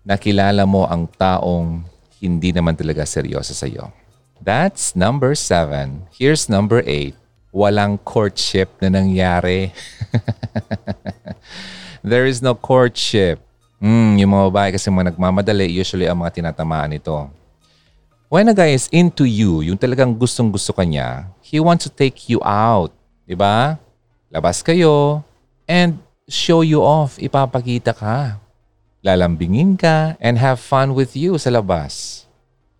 Nakilala 0.08 0.64
mo 0.64 0.88
ang 0.88 1.12
taong 1.12 1.84
hindi 2.24 2.56
naman 2.56 2.80
talaga 2.80 3.04
seryoso 3.04 3.52
sa 3.52 3.68
iyo. 3.68 3.92
That's 4.40 4.96
number 4.96 5.36
seven. 5.36 6.08
Here's 6.16 6.48
number 6.48 6.88
eight. 6.88 7.20
Walang 7.52 8.00
courtship 8.08 8.80
na 8.80 8.88
nangyari. 8.88 9.76
There 12.08 12.24
is 12.24 12.40
no 12.40 12.56
courtship. 12.56 13.44
Hmm, 13.84 14.16
yung 14.16 14.32
mga 14.32 14.56
babae 14.56 14.70
kasi 14.72 14.88
mga 14.88 15.12
nagmamadali, 15.12 15.68
usually 15.68 16.08
ang 16.08 16.24
mga 16.24 16.40
tinatamaan 16.40 16.96
ito. 16.96 17.28
When 18.28 18.52
a 18.52 18.56
guy 18.56 18.76
is 18.76 18.92
into 18.92 19.24
you, 19.24 19.64
yung 19.64 19.80
talagang 19.80 20.12
gustong-gusto 20.12 20.76
ka 20.76 20.84
niya, 20.84 21.32
he 21.40 21.64
wants 21.64 21.88
to 21.88 21.92
take 21.92 22.28
you 22.28 22.44
out. 22.44 22.92
Ba? 23.24 23.80
Labas 24.28 24.60
kayo 24.60 25.24
and 25.64 25.96
show 26.28 26.60
you 26.60 26.84
off. 26.84 27.16
Ipapakita 27.24 27.96
ka. 27.96 28.36
Lalambingin 29.00 29.80
ka 29.80 30.20
and 30.20 30.36
have 30.44 30.60
fun 30.60 30.92
with 30.92 31.16
you 31.16 31.40
sa 31.40 31.56
labas. 31.56 32.28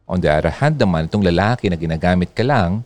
On 0.04 0.20
the 0.20 0.28
other 0.28 0.52
hand 0.52 0.84
naman, 0.84 1.08
itong 1.08 1.24
lalaki 1.24 1.72
na 1.72 1.80
ginagamit 1.80 2.36
ka 2.36 2.44
lang, 2.44 2.84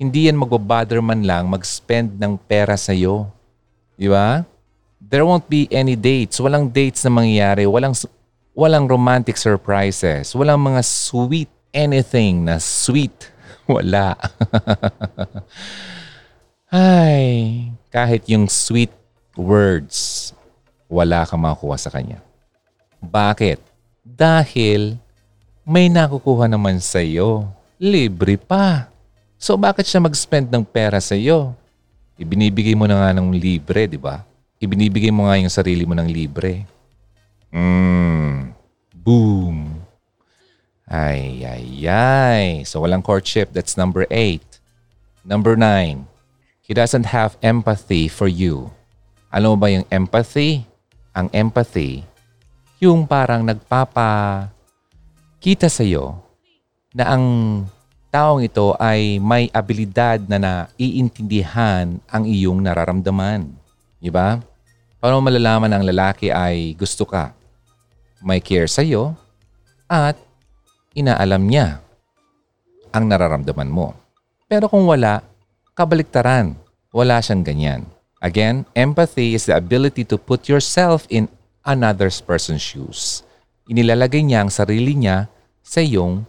hindi 0.00 0.32
yan 0.32 0.40
magbabother 0.40 1.04
man 1.04 1.28
lang 1.28 1.44
mag-spend 1.44 2.16
ng 2.16 2.40
pera 2.40 2.80
sa'yo. 2.80 3.28
Di 4.00 4.08
ba? 4.08 4.48
There 4.96 5.28
won't 5.28 5.44
be 5.44 5.68
any 5.68 5.92
dates. 5.92 6.40
Walang 6.40 6.72
dates 6.72 7.04
na 7.04 7.12
mangyayari. 7.12 7.68
Walang, 7.68 7.92
walang 8.56 8.88
romantic 8.88 9.36
surprises. 9.36 10.32
Walang 10.32 10.64
mga 10.72 10.80
sweet 10.80 11.52
anything 11.72 12.44
na 12.44 12.60
sweet. 12.60 13.32
Wala. 13.68 14.16
Ay, 16.68 17.68
kahit 17.88 18.28
yung 18.28 18.48
sweet 18.48 18.92
words, 19.36 20.30
wala 20.88 21.24
ka 21.24 21.36
makukuha 21.36 21.76
sa 21.80 21.88
kanya. 21.92 22.20
Bakit? 23.00 23.60
Dahil 24.04 25.00
may 25.68 25.92
nakukuha 25.92 26.48
naman 26.48 26.80
sa 26.80 27.00
iyo. 27.00 27.48
Libre 27.80 28.36
pa. 28.40 28.88
So 29.38 29.54
bakit 29.54 29.86
siya 29.86 30.02
mag-spend 30.02 30.50
ng 30.50 30.64
pera 30.64 30.98
sa 30.98 31.14
iyo? 31.16 31.54
Ibinibigay 32.18 32.74
mo 32.74 32.90
na 32.90 32.98
nga 32.98 33.10
ng 33.14 33.30
libre, 33.30 33.86
di 33.86 34.00
ba? 34.00 34.26
Ibinibigay 34.58 35.14
mo 35.14 35.30
nga 35.30 35.38
yung 35.38 35.52
sarili 35.52 35.86
mo 35.86 35.94
ng 35.94 36.08
libre. 36.10 36.66
Mm. 37.54 38.50
Boom. 38.92 39.87
Ay, 40.88 41.44
ay, 41.44 41.84
ay. 41.84 42.44
So 42.64 42.80
walang 42.80 43.04
courtship. 43.04 43.52
That's 43.52 43.76
number 43.76 44.08
eight. 44.08 44.44
Number 45.20 45.52
nine. 45.52 46.08
He 46.64 46.72
doesn't 46.72 47.12
have 47.12 47.36
empathy 47.44 48.08
for 48.08 48.28
you. 48.28 48.72
Alam 49.28 49.56
mo 49.56 49.56
ba 49.60 49.68
yung 49.68 49.84
empathy? 49.92 50.64
Ang 51.12 51.28
empathy, 51.32 52.04
yung 52.78 53.04
parang 53.04 53.42
nagpapa 53.42 54.46
kita 55.42 55.66
sa 55.66 55.82
iyo 55.82 56.14
na 56.94 57.16
ang 57.16 57.24
taong 58.08 58.44
ito 58.44 58.76
ay 58.78 59.18
may 59.18 59.50
abilidad 59.50 60.22
na 60.30 60.38
naiintindihan 60.38 61.98
ang 62.06 62.22
iyong 62.22 62.62
nararamdaman. 62.62 63.50
Di 63.98 64.08
ba? 64.08 64.38
Paano 65.02 65.18
malalaman 65.24 65.72
ang 65.74 65.84
lalaki 65.84 66.30
ay 66.30 66.74
gusto 66.78 67.02
ka? 67.02 67.34
May 68.22 68.38
care 68.38 68.70
sa 68.70 68.82
iyo 68.82 69.14
at 69.90 70.18
inaalam 70.98 71.46
niya 71.46 71.78
ang 72.90 73.06
nararamdaman 73.06 73.70
mo. 73.70 73.94
Pero 74.50 74.66
kung 74.66 74.84
wala, 74.88 75.22
kabaliktaran. 75.78 76.58
Wala 76.90 77.20
siyang 77.22 77.44
ganyan. 77.44 77.82
Again, 78.18 78.66
empathy 78.74 79.38
is 79.38 79.46
the 79.46 79.54
ability 79.54 80.02
to 80.08 80.18
put 80.18 80.50
yourself 80.50 81.06
in 81.06 81.30
another 81.62 82.10
person's 82.26 82.64
shoes. 82.64 83.22
Inilalagay 83.70 84.24
niya 84.26 84.42
ang 84.42 84.50
sarili 84.50 84.98
niya 84.98 85.30
sa 85.62 85.84
iyong 85.84 86.26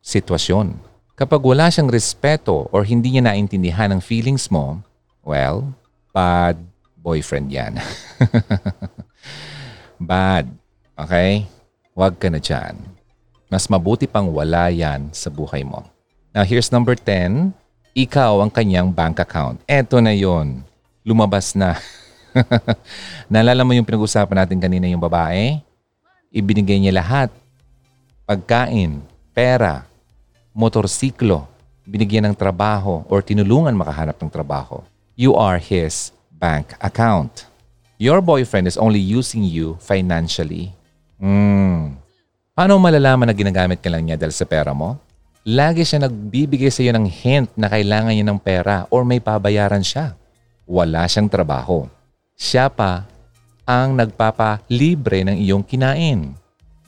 sitwasyon. 0.00 0.78
Kapag 1.18 1.42
wala 1.42 1.68
siyang 1.68 1.90
respeto 1.92 2.70
or 2.72 2.86
hindi 2.86 3.12
niya 3.12 3.28
naintindihan 3.28 3.92
ang 3.92 4.00
feelings 4.00 4.48
mo, 4.48 4.80
well, 5.26 5.74
bad 6.14 6.56
boyfriend 7.06 7.52
yan. 7.52 7.78
bad. 10.10 10.50
Okay? 10.96 11.46
Huwag 11.92 12.18
ka 12.18 12.26
na 12.32 12.42
dyan. 12.42 12.95
Mas 13.46 13.70
mabuti 13.70 14.10
pang 14.10 14.26
wala 14.26 14.70
yan 14.74 15.10
sa 15.14 15.30
buhay 15.30 15.62
mo. 15.62 15.86
Now, 16.34 16.42
here's 16.42 16.68
number 16.74 16.98
10. 16.98 17.54
Ikaw 17.96 18.44
ang 18.44 18.50
kanyang 18.52 18.92
bank 18.92 19.22
account. 19.22 19.62
Eto 19.64 20.02
na 20.02 20.12
yon. 20.12 20.60
Lumabas 21.06 21.54
na. 21.56 21.78
Naalala 23.32 23.64
mo 23.64 23.72
yung 23.72 23.86
pinag-usapan 23.86 24.44
natin 24.44 24.60
kanina 24.60 24.84
yung 24.90 25.00
babae? 25.00 25.62
Ibinigay 26.28 26.76
niya 26.76 27.00
lahat. 27.00 27.32
Pagkain, 28.26 29.00
pera, 29.32 29.86
motorsiklo, 30.52 31.46
binigyan 31.86 32.28
ng 32.28 32.36
trabaho 32.36 33.06
or 33.06 33.22
tinulungan 33.22 33.72
makahanap 33.72 34.18
ng 34.20 34.28
trabaho. 34.28 34.82
You 35.16 35.32
are 35.38 35.56
his 35.56 36.12
bank 36.28 36.76
account. 36.82 37.48
Your 37.96 38.20
boyfriend 38.20 38.68
is 38.68 38.76
only 38.76 39.00
using 39.00 39.46
you 39.46 39.80
financially. 39.80 40.76
Hmm. 41.16 41.95
Paano 42.56 42.80
malalaman 42.80 43.28
na 43.28 43.36
ginagamit 43.36 43.84
ka 43.84 43.92
lang 43.92 44.08
niya 44.08 44.16
dahil 44.16 44.32
sa 44.32 44.48
pera 44.48 44.72
mo? 44.72 44.96
Lagi 45.44 45.84
siya 45.84 46.08
nagbibigay 46.08 46.72
sa 46.72 46.80
iyo 46.80 46.88
ng 46.96 47.04
hint 47.04 47.52
na 47.52 47.68
kailangan 47.68 48.16
niya 48.16 48.24
ng 48.24 48.40
pera 48.40 48.88
or 48.88 49.04
may 49.04 49.20
pabayaran 49.20 49.84
siya. 49.84 50.16
Wala 50.64 51.04
siyang 51.04 51.28
trabaho. 51.28 51.84
Siya 52.32 52.72
pa 52.72 53.04
ang 53.68 53.92
nagpapalibre 54.00 55.20
ng 55.28 55.36
iyong 55.36 55.60
kinain. 55.68 56.32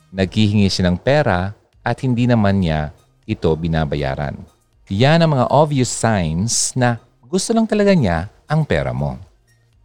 Naghihingi 0.09 0.73
siya 0.73 0.89
ng 0.89 0.97
pera 0.97 1.53
at 1.85 2.01
hindi 2.01 2.25
naman 2.25 2.65
niya 2.65 2.89
ito 3.29 3.53
binabayaran. 3.53 4.41
Yan 4.89 5.21
ang 5.21 5.37
mga 5.37 5.53
obvious 5.53 5.93
signs 5.93 6.73
na 6.73 6.97
gusto 7.29 7.53
lang 7.53 7.69
talaga 7.69 7.93
niya 7.93 8.25
ang 8.49 8.65
pera 8.65 8.89
mo. 8.89 9.21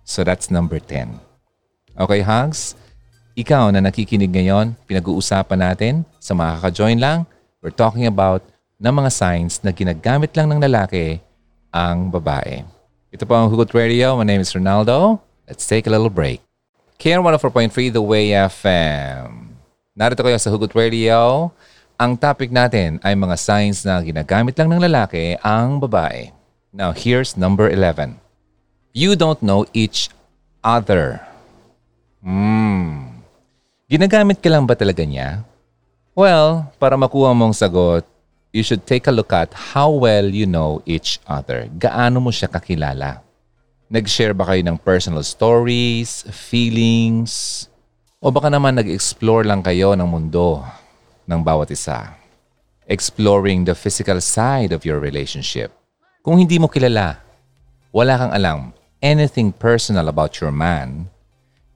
So 0.00 0.24
that's 0.24 0.48
number 0.48 0.80
10. 0.80 1.12
Okay, 2.00 2.24
Hugs? 2.24 2.72
Ikaw 3.34 3.74
na 3.74 3.82
nakikinig 3.82 4.30
ngayon, 4.30 4.78
pinag-uusapan 4.86 5.58
natin 5.58 6.06
sa 6.22 6.38
mga 6.38 6.62
kaka-join 6.62 7.02
lang, 7.02 7.26
we're 7.58 7.74
talking 7.74 8.06
about 8.06 8.46
na 8.78 8.94
mga 8.94 9.10
signs 9.10 9.58
na 9.58 9.74
ginagamit 9.74 10.30
lang 10.38 10.54
ng 10.54 10.62
lalaki 10.62 11.18
ang 11.74 12.14
babae. 12.14 12.62
Ito 13.10 13.26
po 13.26 13.34
ang 13.34 13.50
Hugot 13.50 13.74
Radio. 13.74 14.14
My 14.14 14.22
name 14.22 14.38
is 14.38 14.54
Ronaldo. 14.54 15.18
Let's 15.50 15.66
take 15.66 15.90
a 15.90 15.90
little 15.90 16.14
break. 16.14 16.46
KR 17.02 17.18
104.3 17.18 17.74
The 17.90 17.98
Way 17.98 18.38
FM. 18.54 19.58
Narito 19.98 20.22
kayo 20.22 20.38
sa 20.38 20.54
Hugot 20.54 20.70
Radio. 20.78 21.50
Ang 21.98 22.14
topic 22.14 22.54
natin 22.54 23.02
ay 23.02 23.18
mga 23.18 23.34
signs 23.34 23.82
na 23.82 23.98
ginagamit 23.98 24.54
lang 24.54 24.70
ng 24.70 24.78
lalaki 24.78 25.34
ang 25.42 25.82
babae. 25.82 26.30
Now, 26.70 26.94
here's 26.94 27.34
number 27.34 27.66
11. 27.66 28.14
You 28.94 29.18
don't 29.18 29.42
know 29.42 29.66
each 29.74 30.06
other. 30.62 31.18
Hmm. 32.22 33.13
Ginagamit 33.84 34.40
ka 34.40 34.48
lang 34.48 34.64
ba 34.64 34.72
talaga 34.72 35.04
niya? 35.04 35.44
Well, 36.16 36.72
para 36.80 36.96
makuha 36.96 37.36
mong 37.36 37.52
sagot, 37.52 38.08
you 38.48 38.64
should 38.64 38.88
take 38.88 39.04
a 39.04 39.12
look 39.12 39.28
at 39.28 39.52
how 39.52 39.92
well 39.92 40.24
you 40.24 40.48
know 40.48 40.80
each 40.88 41.20
other. 41.28 41.68
Gaano 41.68 42.16
mo 42.16 42.32
siya 42.32 42.48
kakilala? 42.48 43.20
Nag-share 43.92 44.32
ba 44.32 44.48
kayo 44.48 44.64
ng 44.64 44.80
personal 44.80 45.20
stories, 45.20 46.24
feelings, 46.32 47.68
o 48.24 48.32
baka 48.32 48.48
naman 48.48 48.80
nag-explore 48.80 49.44
lang 49.44 49.60
kayo 49.60 49.92
ng 49.92 50.08
mundo 50.08 50.64
ng 51.28 51.44
bawat 51.44 51.68
isa. 51.68 52.16
Exploring 52.88 53.68
the 53.68 53.76
physical 53.76 54.16
side 54.24 54.72
of 54.72 54.88
your 54.88 54.96
relationship. 54.96 55.68
Kung 56.24 56.40
hindi 56.40 56.56
mo 56.56 56.72
kilala, 56.72 57.20
wala 57.92 58.16
kang 58.16 58.32
alam 58.32 58.60
anything 59.04 59.52
personal 59.52 60.08
about 60.08 60.40
your 60.40 60.48
man, 60.48 61.12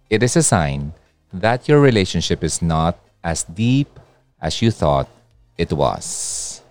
it 0.08 0.24
is 0.24 0.40
a 0.40 0.44
sign 0.44 0.96
that 1.32 1.68
your 1.68 1.80
relationship 1.80 2.42
is 2.42 2.62
not 2.62 2.98
as 3.22 3.44
deep 3.44 3.88
as 4.40 4.62
you 4.62 4.70
thought 4.70 5.08
it 5.56 5.72
was. 5.72 6.62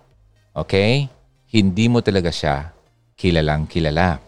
Okay? 0.56 1.08
Hindi 1.48 1.88
mo 1.88 2.00
talaga 2.00 2.28
siya 2.28 2.72
kilalang 3.16 3.68
kilala. 3.68 4.20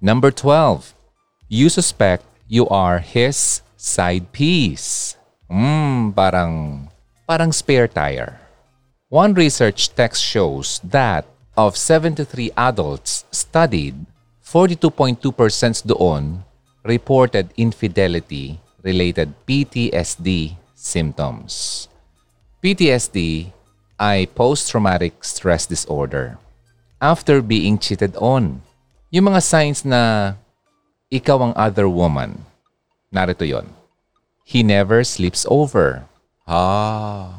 Number 0.00 0.30
12. 0.30 0.94
You 1.48 1.68
suspect 1.68 2.22
you 2.46 2.68
are 2.68 3.00
his 3.00 3.62
side 3.76 4.30
piece. 4.32 5.16
Hmm, 5.48 6.12
parang 6.12 6.86
parang 7.24 7.52
spare 7.52 7.88
tire. 7.88 8.36
One 9.08 9.32
research 9.32 9.96
text 9.96 10.20
shows 10.20 10.84
that 10.84 11.24
of 11.56 11.74
73 11.74 12.52
adults 12.54 13.24
studied, 13.32 14.04
42.2% 14.44 15.24
doon 15.88 16.44
reported 16.84 17.50
infidelity-related 18.88 19.28
PTSD 19.44 20.56
symptoms. 20.74 21.88
PTSD 22.64 23.52
ay 24.00 24.26
post-traumatic 24.32 25.24
stress 25.24 25.66
disorder. 25.66 26.38
After 27.00 27.42
being 27.42 27.78
cheated 27.78 28.16
on, 28.18 28.62
yung 29.12 29.30
mga 29.30 29.42
signs 29.42 29.84
na 29.84 30.34
ikaw 31.12 31.38
ang 31.40 31.54
other 31.54 31.86
woman, 31.88 32.42
narito 33.12 33.46
yon. 33.46 33.68
He 34.42 34.64
never 34.64 35.04
sleeps 35.04 35.44
over. 35.46 36.08
Ah, 36.48 37.36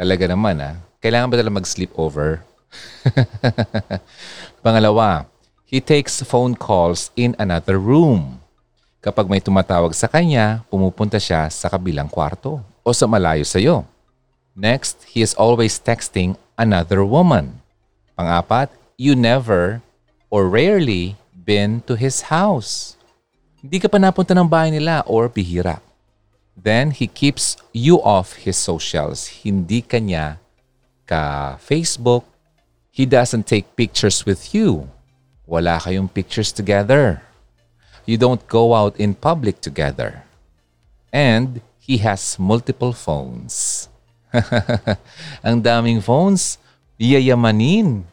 talaga 0.00 0.32
naman 0.32 0.58
ah. 0.58 0.74
Kailangan 1.04 1.28
ba 1.30 1.36
talaga 1.36 1.60
mag-sleep 1.60 1.92
over? 1.96 2.44
Pangalawa, 4.64 5.28
he 5.64 5.80
takes 5.80 6.24
phone 6.24 6.56
calls 6.56 7.12
in 7.16 7.36
another 7.38 7.76
room. 7.78 8.39
Kapag 9.00 9.32
may 9.32 9.40
tumatawag 9.40 9.96
sa 9.96 10.04
kanya, 10.12 10.60
pumupunta 10.68 11.16
siya 11.16 11.48
sa 11.48 11.72
kabilang 11.72 12.04
kwarto 12.04 12.60
o 12.84 12.92
sa 12.92 13.08
malayo 13.08 13.48
sa 13.48 13.56
iyo. 13.56 13.88
Next, 14.52 15.08
he 15.16 15.24
is 15.24 15.32
always 15.40 15.80
texting 15.80 16.36
another 16.60 17.00
woman. 17.00 17.64
Pangapat, 18.12 18.68
you 19.00 19.16
never 19.16 19.80
or 20.28 20.52
rarely 20.52 21.16
been 21.32 21.80
to 21.88 21.96
his 21.96 22.28
house. 22.28 23.00
Hindi 23.64 23.80
ka 23.80 23.88
pa 23.88 23.96
napunta 23.96 24.36
ng 24.36 24.44
bahay 24.44 24.68
nila 24.68 25.00
or 25.08 25.32
bihira. 25.32 25.80
Then, 26.52 26.92
he 26.92 27.08
keeps 27.08 27.56
you 27.72 28.04
off 28.04 28.44
his 28.44 28.60
socials. 28.60 29.40
Hindi 29.40 29.80
kanya 29.80 30.36
ka 31.08 31.56
Facebook. 31.56 32.28
He 32.92 33.08
doesn't 33.08 33.48
take 33.48 33.80
pictures 33.80 34.28
with 34.28 34.52
you. 34.52 34.92
Wala 35.48 35.80
kayong 35.80 36.12
pictures 36.12 36.52
together. 36.52 37.24
You 38.06 38.16
don't 38.16 38.46
go 38.48 38.74
out 38.74 38.98
in 38.98 39.14
public 39.14 39.60
together. 39.60 40.24
And 41.12 41.60
he 41.78 41.98
has 41.98 42.38
multiple 42.38 42.92
phones. 42.92 43.88
Ang 45.44 45.62
daming 45.62 46.02
phones, 46.02 46.58
yayamanin. 47.00 48.04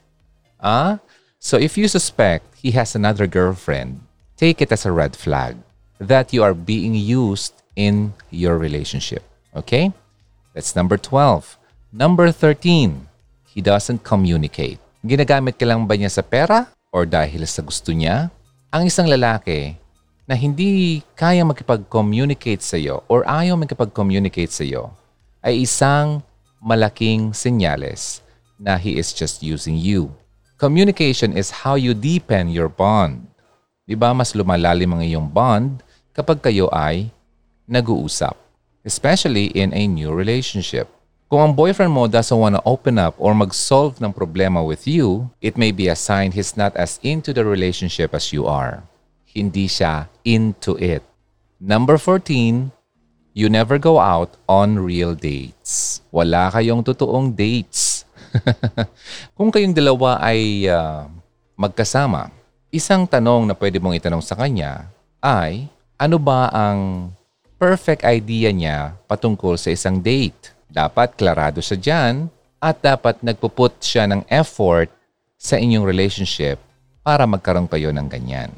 Ah? 0.59 0.99
So 1.37 1.57
if 1.57 1.77
you 1.77 1.87
suspect 1.87 2.57
he 2.57 2.71
has 2.71 2.95
another 2.95 3.27
girlfriend, 3.27 4.01
take 4.35 4.61
it 4.61 4.71
as 4.71 4.85
a 4.85 4.91
red 4.91 5.15
flag 5.15 5.57
that 5.99 6.33
you 6.33 6.41
are 6.41 6.53
being 6.53 6.95
used 6.95 7.53
in 7.75 8.13
your 8.29 8.57
relationship. 8.57 9.23
Okay? 9.55 9.93
That's 10.53 10.75
number 10.75 10.97
12. 10.97 11.57
Number 11.93 12.31
13, 12.31 13.07
he 13.45 13.61
doesn't 13.61 14.03
communicate. 14.03 14.81
Ginagamit 15.05 15.61
ka 15.61 15.65
lang 15.69 15.85
ba 15.85 15.93
niya 15.93 16.09
sa 16.09 16.25
pera 16.25 16.67
or 16.89 17.05
dahil 17.05 17.45
sa 17.45 17.61
gusto 17.61 17.93
niya? 17.93 18.33
Ang 18.67 18.91
isang 18.91 19.07
lalaki 19.07 19.79
na 20.27 20.35
hindi 20.35 20.99
kaya 21.15 21.47
makipag-communicate 21.47 22.59
sa 22.59 22.75
iyo 22.75 22.99
or 23.07 23.23
ayaw 23.23 23.55
makipag-communicate 23.55 24.51
sa 24.51 24.67
iyo 24.67 24.91
ay 25.39 25.63
isang 25.63 26.19
malaking 26.59 27.31
senyales 27.31 28.19
na 28.59 28.75
he 28.75 28.99
is 28.99 29.15
just 29.15 29.39
using 29.39 29.79
you. 29.79 30.11
Communication 30.59 31.31
is 31.31 31.63
how 31.63 31.79
you 31.79 31.95
deepen 31.95 32.51
your 32.51 32.67
bond. 32.67 33.23
Di 33.87 33.95
ba 33.95 34.11
mas 34.11 34.35
lumalalim 34.35 34.99
ang 34.99 34.99
iyong 34.99 35.31
bond 35.31 35.79
kapag 36.11 36.43
kayo 36.43 36.67
ay 36.75 37.07
nag-uusap, 37.71 38.35
especially 38.83 39.47
in 39.55 39.71
a 39.71 39.87
new 39.87 40.11
relationship. 40.11 40.91
Kung 41.27 41.43
ang 41.43 41.51
boyfriend 41.51 41.91
mo 41.91 42.07
doesn't 42.07 42.39
want 42.39 42.55
open 42.63 42.95
up 42.95 43.11
or 43.19 43.35
mag-solve 43.35 43.99
ng 43.99 44.15
problema 44.15 44.63
with 44.63 44.87
you, 44.87 45.27
it 45.43 45.59
may 45.59 45.75
be 45.75 45.91
a 45.91 45.97
sign 45.99 46.31
he's 46.31 46.55
not 46.55 46.71
as 46.79 47.03
into 47.03 47.35
the 47.35 47.43
relationship 47.43 48.15
as 48.15 48.31
you 48.31 48.47
are. 48.47 48.87
Hindi 49.27 49.67
siya 49.67 50.07
into 50.23 50.79
it. 50.79 51.03
Number 51.59 51.99
14, 51.99 52.71
you 53.35 53.51
never 53.51 53.75
go 53.75 53.99
out 53.99 54.39
on 54.47 54.79
real 54.79 55.11
dates. 55.11 55.99
Wala 56.15 56.47
kayong 56.47 56.87
totoong 56.87 57.35
dates. 57.35 58.07
Kung 59.35 59.51
kayong 59.51 59.75
dalawa 59.75 60.23
ay 60.23 60.71
uh, 60.71 61.11
magkasama, 61.59 62.31
isang 62.71 63.03
tanong 63.03 63.51
na 63.51 63.55
pwede 63.59 63.83
mong 63.83 63.99
itanong 63.99 64.23
sa 64.23 64.39
kanya 64.39 64.87
ay, 65.19 65.67
ano 65.99 66.15
ba 66.23 66.47
ang 66.55 67.11
perfect 67.59 68.07
idea 68.07 68.47
niya 68.55 68.95
patungkol 69.11 69.59
sa 69.59 69.75
isang 69.75 69.99
date? 69.99 70.55
Dapat 70.67 71.15
klarado 71.15 71.63
siya 71.63 71.79
dyan 71.79 72.27
at 72.59 72.83
dapat 72.83 73.23
nagpuput 73.23 73.79
siya 73.79 74.03
ng 74.11 74.27
effort 74.27 74.91
sa 75.39 75.55
inyong 75.55 75.87
relationship 75.87 76.59
para 77.05 77.23
magkaroon 77.23 77.71
kayo 77.71 77.95
ng 77.95 78.07
ganyan. 78.11 78.51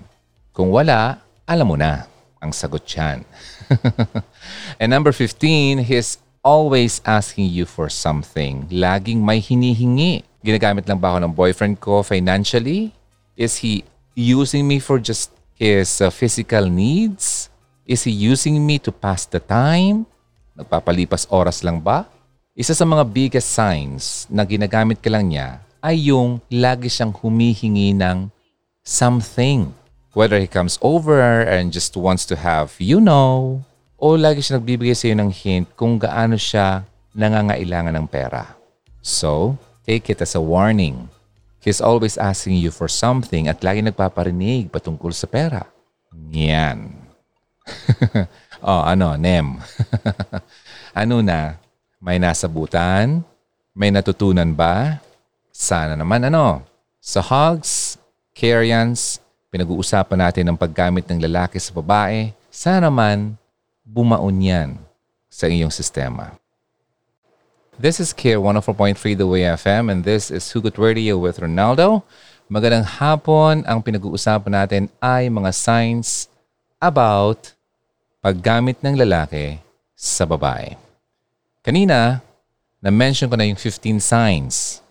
Kung 0.49 0.73
wala, 0.73 1.21
alam 1.45 1.69
mo 1.69 1.77
na 1.77 2.09
ang 2.41 2.49
sagot 2.49 2.81
dyan. 2.87 3.21
And 4.81 4.89
number 4.89 5.13
15, 5.13 5.85
he's 5.85 6.17
always 6.41 7.03
asking 7.05 7.51
you 7.51 7.69
for 7.69 7.91
something. 7.91 8.65
Laging 8.71 9.21
may 9.21 9.43
hinihingi. 9.43 10.23
Ginagamit 10.41 10.87
lang 10.87 10.97
ba 10.97 11.13
ako 11.13 11.19
ng 11.21 11.33
boyfriend 11.35 11.75
ko 11.83 12.01
financially? 12.01 12.95
Is 13.35 13.59
he 13.61 13.83
using 14.15 14.65
me 14.65 14.79
for 14.79 14.97
just 14.97 15.31
his 15.59 15.99
uh, 15.99 16.09
physical 16.09 16.65
needs? 16.71 17.51
Is 17.83 18.07
he 18.07 18.11
using 18.11 18.63
me 18.63 18.79
to 18.81 18.91
pass 18.91 19.27
the 19.27 19.43
time? 19.43 20.07
Nagpapalipas 20.59 21.23
oras 21.31 21.63
lang 21.63 21.79
ba? 21.79 22.03
Isa 22.51 22.75
sa 22.75 22.83
mga 22.83 23.07
biggest 23.07 23.55
signs 23.55 24.27
na 24.27 24.43
ginagamit 24.43 24.99
ka 24.99 25.07
lang 25.07 25.31
niya 25.31 25.63
ay 25.79 26.11
yung 26.11 26.43
lagi 26.51 26.91
siyang 26.91 27.15
humihingi 27.15 27.95
ng 27.95 28.27
something. 28.83 29.71
Whether 30.11 30.35
he 30.35 30.51
comes 30.51 30.75
over 30.83 31.23
and 31.47 31.71
just 31.71 31.95
wants 31.95 32.27
to 32.27 32.35
have 32.35 32.75
you 32.83 32.99
know, 32.99 33.63
o 33.95 34.19
lagi 34.19 34.43
siya 34.43 34.59
nagbibigay 34.59 34.91
sa 34.91 35.07
iyo 35.07 35.15
ng 35.15 35.31
hint 35.31 35.71
kung 35.79 35.95
gaano 35.95 36.35
siya 36.35 36.83
nangangailangan 37.15 37.95
ng 37.95 38.07
pera. 38.11 38.59
So, 38.99 39.55
take 39.87 40.11
it 40.11 40.19
as 40.19 40.35
a 40.35 40.43
warning. 40.43 41.07
He's 41.63 41.79
always 41.79 42.19
asking 42.19 42.59
you 42.59 42.75
for 42.75 42.91
something 42.91 43.47
at 43.47 43.63
lagi 43.63 43.79
nagpaparinig 43.79 44.75
patungkol 44.75 45.15
sa 45.15 45.31
pera. 45.31 45.63
Yan. 46.35 46.99
oh, 48.61 48.83
ano, 48.83 49.15
Nem. 49.19 49.59
ano 51.01 51.15
na? 51.23 51.55
May 51.99 52.15
nasabutan? 52.15 53.23
May 53.75 53.91
natutunan 53.91 54.55
ba? 54.55 55.03
Sana 55.51 55.99
naman 55.99 56.23
ano? 56.27 56.63
Sa 57.03 57.19
hugs, 57.19 57.99
Carians, 58.31 59.19
pinag-uusapan 59.51 60.19
natin 60.19 60.45
ang 60.47 60.57
paggamit 60.59 61.03
ng 61.07 61.19
lalaki 61.19 61.59
sa 61.59 61.75
babae. 61.75 62.31
Sana 62.47 62.87
naman 62.87 63.35
bumaon 63.83 64.35
yan 64.39 64.69
sa 65.27 65.51
iyong 65.51 65.71
sistema. 65.71 66.39
This 67.79 68.03
is 68.03 68.11
Care 68.11 68.43
104.3 68.43 68.99
The 69.15 69.23
Way 69.23 69.43
FM 69.55 69.87
and 69.87 69.99
this 70.03 70.27
is 70.27 70.43
Hugot 70.51 70.75
Radio 70.75 71.15
with 71.15 71.39
Ronaldo. 71.39 72.03
Magandang 72.51 72.83
hapon. 72.83 73.63
Ang 73.63 73.79
pinag-uusapan 73.79 74.51
natin 74.51 74.83
ay 74.99 75.31
mga 75.31 75.51
signs 75.55 76.27
about 76.81 77.55
paggamit 78.19 78.83
ng 78.83 78.99
lalaki 78.99 79.63
sa 79.95 80.27
babae. 80.27 80.75
Kanina, 81.63 82.19
na-mention 82.83 83.31
ko 83.31 83.35
na 83.39 83.47
yung 83.47 83.59
15 83.59 83.99
signs. 84.03 84.83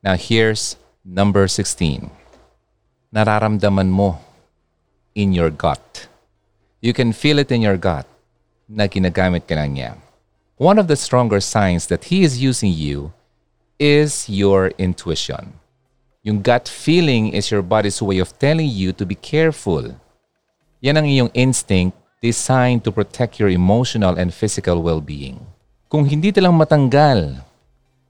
Now 0.00 0.16
here's 0.16 0.76
number 1.04 1.48
16 1.48 2.22
nararamdaman 3.12 3.92
mo 3.92 4.16
in 5.14 5.36
your 5.36 5.52
gut. 5.52 6.08
You 6.80 6.96
can 6.96 7.12
feel 7.12 7.38
it 7.38 7.52
in 7.52 7.60
your 7.60 7.76
gut 7.76 8.08
na 8.64 8.88
ginagamit 8.88 9.44
ka 9.44 9.54
lang 9.54 9.76
niya. 9.76 10.00
One 10.56 10.80
of 10.80 10.88
the 10.88 10.96
stronger 10.96 11.38
signs 11.44 11.92
that 11.92 12.08
he 12.08 12.24
is 12.24 12.40
using 12.40 12.72
you 12.72 13.12
is 13.76 14.32
your 14.32 14.72
intuition. 14.80 15.60
Yung 16.24 16.40
gut 16.40 16.72
feeling 16.72 17.36
is 17.36 17.52
your 17.52 17.60
body's 17.60 18.00
way 18.00 18.16
of 18.16 18.32
telling 18.40 18.72
you 18.72 18.96
to 18.96 19.04
be 19.04 19.18
careful. 19.18 19.92
Yan 20.80 20.96
ang 20.96 21.06
iyong 21.06 21.30
instinct 21.36 21.98
designed 22.22 22.86
to 22.86 22.94
protect 22.94 23.42
your 23.42 23.50
emotional 23.50 24.14
and 24.14 24.30
physical 24.30 24.78
well-being. 24.78 25.42
Kung 25.90 26.06
hindi 26.06 26.30
talang 26.30 26.54
matanggal 26.54 27.42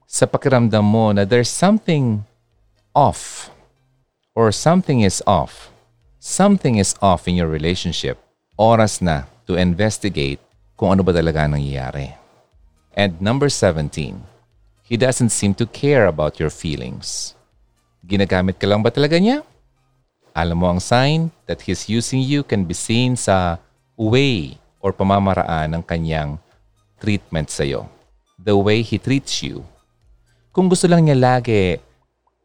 sa 0.05 0.29
pakiramdam 0.29 0.85
mo 0.85 1.09
na 1.11 1.25
there's 1.25 1.49
something 1.49 2.21
off 2.93 3.49
or 4.37 4.53
something 4.53 5.01
is 5.01 5.25
off, 5.25 5.73
something 6.21 6.77
is 6.77 6.93
off 7.01 7.25
in 7.25 7.33
your 7.33 7.49
relationship, 7.49 8.21
oras 8.55 9.01
na 9.01 9.25
to 9.49 9.57
investigate 9.57 10.39
kung 10.77 10.93
ano 10.93 11.01
ba 11.01 11.11
talaga 11.11 11.49
nangyayari. 11.49 12.13
And 12.93 13.17
number 13.17 13.49
17, 13.49 14.21
he 14.85 14.95
doesn't 14.95 15.33
seem 15.33 15.57
to 15.57 15.65
care 15.65 16.05
about 16.05 16.37
your 16.37 16.53
feelings. 16.53 17.33
Ginagamit 18.05 18.61
ka 18.61 18.69
lang 18.69 18.85
ba 18.85 18.93
talaga 18.93 19.17
niya? 19.17 19.41
Alam 20.37 20.61
mo 20.61 20.67
ang 20.69 20.81
sign 20.81 21.33
that 21.49 21.65
he's 21.65 21.89
using 21.89 22.21
you 22.21 22.45
can 22.45 22.69
be 22.69 22.77
seen 22.77 23.17
sa 23.17 23.57
way 23.95 24.57
or 24.83 24.91
pamamaraan 24.91 25.77
ng 25.77 25.83
kanyang 25.83 26.37
treatment 26.99 27.49
sa'yo. 27.49 27.87
The 28.39 28.55
way 28.57 28.83
he 28.83 28.99
treats 28.99 29.41
you. 29.45 29.63
Kung 30.53 30.67
gusto 30.67 30.85
lang 30.85 31.07
niya 31.07 31.17
lagi 31.17 31.79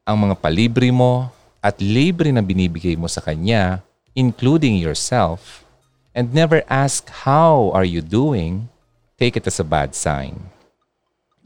ang 0.09 0.17
mga 0.29 0.35
palibre 0.41 0.89
mo, 0.89 1.29
at 1.59 1.83
libre 1.83 2.31
na 2.31 2.43
binibigay 2.43 2.95
mo 2.95 3.11
sa 3.11 3.21
kanya, 3.21 3.83
including 4.15 4.79
yourself, 4.79 5.67
and 6.15 6.31
never 6.31 6.63
ask 6.71 7.11
how 7.27 7.71
are 7.75 7.87
you 7.87 8.01
doing, 8.01 8.71
take 9.19 9.35
it 9.35 9.47
as 9.47 9.59
a 9.59 9.67
bad 9.67 9.95
sign. 9.95 10.51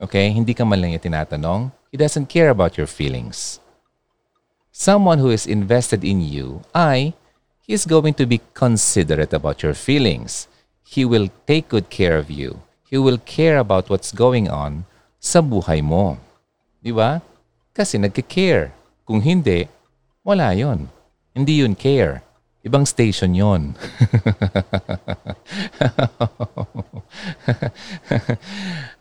Okay? 0.01 0.29
Hindi 0.31 0.53
ka 0.53 0.65
man 0.65 0.81
lang 0.81 0.93
niya 0.93 1.03
tinatanong. 1.03 1.73
He 1.93 1.97
doesn't 1.97 2.29
care 2.29 2.53
about 2.53 2.77
your 2.77 2.89
feelings. 2.89 3.61
Someone 4.73 5.21
who 5.21 5.29
is 5.29 5.45
invested 5.45 6.01
in 6.01 6.25
you 6.25 6.65
ay 6.73 7.13
he 7.63 7.73
is 7.73 7.87
going 7.87 8.15
to 8.19 8.27
be 8.27 8.43
considerate 8.55 9.33
about 9.33 9.63
your 9.63 9.75
feelings. 9.75 10.51
He 10.83 11.07
will 11.07 11.31
take 11.47 11.71
good 11.71 11.91
care 11.91 12.19
of 12.19 12.29
you. 12.31 12.61
He 12.83 12.99
will 12.99 13.19
care 13.23 13.57
about 13.59 13.89
what's 13.89 14.11
going 14.11 14.51
on 14.51 14.85
sa 15.23 15.41
buhay 15.41 15.79
mo. 15.79 16.19
Di 16.83 16.91
ba? 16.91 17.23
Kasi 17.71 18.03
nagka-care. 18.03 18.75
Kung 19.07 19.23
hindi, 19.23 19.71
wala 20.27 20.51
yon. 20.53 20.91
Hindi 21.33 21.63
yun 21.63 21.79
care. 21.79 22.27
Ibang 22.63 22.87
station 22.87 23.35
yon. 23.35 23.75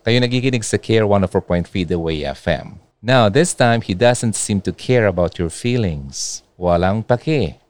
Kayo 0.02 0.18
nagiginig 0.18 0.66
sa 0.66 0.82
Care 0.82 1.06
104.3 1.06 1.70
The 1.86 1.98
Way 2.02 2.26
FM. 2.26 2.82
Now, 3.06 3.30
this 3.30 3.54
time, 3.54 3.82
he 3.86 3.94
doesn't 3.94 4.34
seem 4.34 4.62
to 4.66 4.74
care 4.74 5.06
about 5.06 5.38
your 5.38 5.50
feelings. 5.54 6.42
Walang 6.58 7.06
pake. 7.06 7.61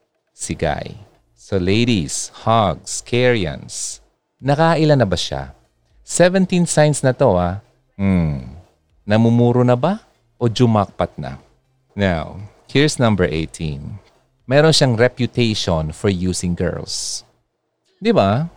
Si 0.41 0.58
Guy. 0.58 0.97
So 1.38 1.62
ladies, 1.62 2.34
hogs, 2.41 3.06
Carians, 3.06 4.01
nakailan 4.41 4.97
na 4.97 5.06
ba 5.06 5.13
siya? 5.13 5.54
17 6.01 6.65
signs 6.65 7.06
na 7.06 7.13
to 7.13 7.38
ah. 7.38 7.62
Hmm. 7.93 8.58
Namumuro 9.06 9.62
na 9.62 9.77
ba? 9.77 10.01
O 10.41 10.49
jumakpat 10.49 11.13
na? 11.21 11.38
Now, 11.93 12.41
Here's 12.71 13.04
number 13.04 13.27
18. 13.27 13.99
Meron 14.47 14.71
siyang 14.71 14.95
reputation 14.95 15.91
for 15.91 16.08
using 16.08 16.56
girls. 16.56 17.27
Di 17.99 18.15
ba? 18.15 18.47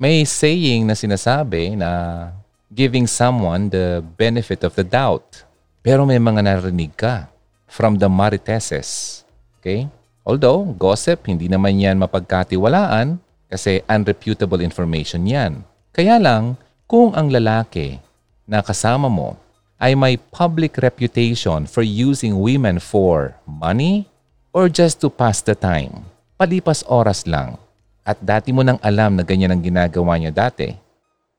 May 0.00 0.24
saying 0.24 0.88
na 0.88 0.96
sinasabi 0.96 1.76
na 1.76 2.32
giving 2.72 3.04
someone 3.04 3.68
the 3.68 4.00
benefit 4.16 4.64
of 4.64 4.80
the 4.80 4.84
doubt. 4.88 5.44
Pero 5.84 6.08
may 6.08 6.16
mga 6.16 6.40
narinig 6.40 6.96
ka 6.96 7.28
from 7.68 8.00
the 8.00 8.08
mariteses. 8.08 9.20
Okay? 9.60 9.92
Although, 10.30 10.78
gossip, 10.78 11.26
hindi 11.26 11.50
naman 11.50 11.82
yan 11.82 11.98
mapagkatiwalaan 11.98 13.18
kasi 13.50 13.82
unreputable 13.90 14.62
information 14.62 15.26
yan. 15.26 15.66
Kaya 15.90 16.22
lang, 16.22 16.54
kung 16.86 17.10
ang 17.18 17.34
lalaki 17.34 17.98
na 18.46 18.62
kasama 18.62 19.10
mo 19.10 19.34
ay 19.82 19.98
may 19.98 20.14
public 20.30 20.78
reputation 20.78 21.66
for 21.66 21.82
using 21.82 22.38
women 22.38 22.78
for 22.78 23.34
money 23.42 24.06
or 24.54 24.70
just 24.70 25.02
to 25.02 25.10
pass 25.10 25.42
the 25.42 25.58
time. 25.58 26.06
Palipas 26.38 26.86
oras 26.86 27.26
lang. 27.26 27.58
At 28.06 28.22
dati 28.22 28.54
mo 28.54 28.62
nang 28.62 28.78
alam 28.86 29.18
na 29.18 29.26
ganyan 29.26 29.50
ang 29.50 29.58
ginagawa 29.58 30.14
niya 30.14 30.30
dati. 30.30 30.70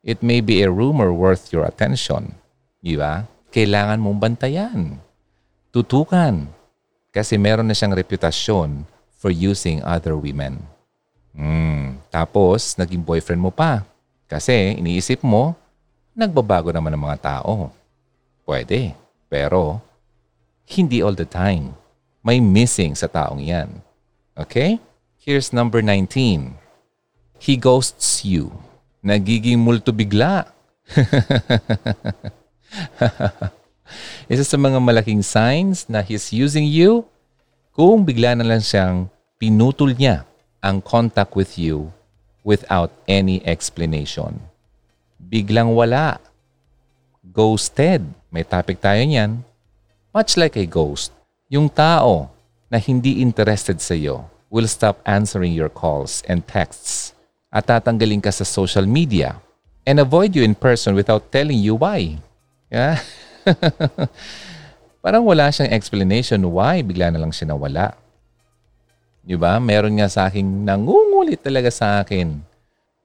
It 0.03 0.19
may 0.19 0.43
be 0.43 0.67
a 0.67 0.69
rumor 0.73 1.15
worth 1.15 1.55
your 1.55 1.63
attention. 1.63 2.35
Di 2.83 2.99
ba? 2.99 3.23
Kailangan 3.55 4.03
mong 4.03 4.19
bantayan. 4.19 4.99
Tutukan. 5.71 6.59
Kasi 7.11 7.35
meron 7.35 7.67
na 7.67 7.75
siyang 7.75 7.91
reputasyon 7.91 8.87
for 9.19 9.29
using 9.29 9.83
other 9.83 10.15
women. 10.15 10.63
Hmm. 11.35 11.99
Tapos, 12.07 12.79
naging 12.79 13.03
boyfriend 13.03 13.43
mo 13.43 13.51
pa. 13.51 13.83
Kasi 14.31 14.79
iniisip 14.79 15.19
mo, 15.23 15.55
nagbabago 16.15 16.71
naman 16.71 16.95
ang 16.95 17.03
mga 17.11 17.19
tao. 17.19 17.75
Pwede. 18.47 18.95
Pero, 19.27 19.83
hindi 20.71 21.03
all 21.03 21.19
the 21.19 21.27
time. 21.27 21.75
May 22.23 22.39
missing 22.39 22.95
sa 22.95 23.11
taong 23.11 23.43
yan. 23.43 23.67
Okay? 24.39 24.79
Here's 25.19 25.51
number 25.51 25.83
19. 25.83 26.55
He 27.37 27.59
ghosts 27.59 28.23
you. 28.23 28.55
Nagiging 29.03 29.59
multo 29.59 29.91
bigla. 29.91 30.47
Isa 34.27 34.45
sa 34.45 34.57
mga 34.57 34.77
malaking 34.79 35.23
signs 35.23 35.87
na 35.89 36.03
he's 36.05 36.31
using 36.31 36.67
you 36.67 37.05
kung 37.71 38.03
bigla 38.03 38.35
na 38.35 38.45
lang 38.45 38.61
siyang 38.61 39.07
pinutol 39.41 39.95
niya 39.95 40.27
ang 40.61 40.83
contact 40.83 41.33
with 41.33 41.57
you 41.57 41.89
without 42.45 42.93
any 43.09 43.41
explanation. 43.47 44.37
Biglang 45.17 45.73
wala. 45.73 46.21
Ghosted. 47.25 48.05
May 48.29 48.45
topic 48.45 48.81
tayo 48.81 49.01
niyan. 49.01 49.41
Much 50.11 50.35
like 50.35 50.59
a 50.59 50.67
ghost, 50.67 51.15
yung 51.47 51.71
tao 51.71 52.27
na 52.67 52.79
hindi 52.79 53.23
interested 53.23 53.79
sa 53.79 53.95
iyo 53.95 54.27
will 54.51 54.67
stop 54.67 54.99
answering 55.07 55.55
your 55.55 55.71
calls 55.71 56.19
and 56.27 56.43
texts 56.43 57.15
at 57.51 57.67
tatanggalin 57.67 58.19
ka 58.19 58.31
sa 58.31 58.43
social 58.43 58.83
media 58.83 59.39
and 59.87 59.99
avoid 59.99 60.35
you 60.35 60.43
in 60.43 60.55
person 60.55 60.95
without 60.95 61.31
telling 61.31 61.59
you 61.59 61.75
why. 61.75 62.19
Yeah? 62.67 62.99
Parang 65.03 65.25
wala 65.25 65.49
siyang 65.49 65.73
explanation 65.73 66.41
why 66.53 66.85
bigla 66.85 67.09
na 67.09 67.21
lang 67.21 67.33
siya 67.33 67.49
nawala. 67.49 67.97
Di 69.21 69.37
ba? 69.37 69.61
Meron 69.61 69.97
nga 69.97 70.09
sa 70.09 70.29
akin, 70.29 70.65
nangungulit 70.65 71.41
talaga 71.41 71.69
sa 71.69 72.01
akin. 72.01 72.41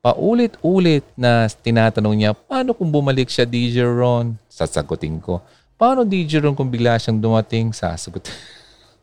Paulit-ulit 0.01 1.05
na 1.19 1.45
tinatanong 1.49 2.15
niya, 2.17 2.33
paano 2.33 2.73
kung 2.73 2.89
bumalik 2.89 3.29
siya, 3.29 3.45
DJ 3.45 3.85
Ron? 3.85 4.37
Sasagutin 4.49 5.21
ko. 5.21 5.45
Paano 5.77 6.09
DJ 6.09 6.41
Ron 6.41 6.57
kung 6.57 6.73
bigla 6.73 6.97
siyang 6.97 7.21
dumating? 7.21 7.73
Sasagutin. 7.77 8.33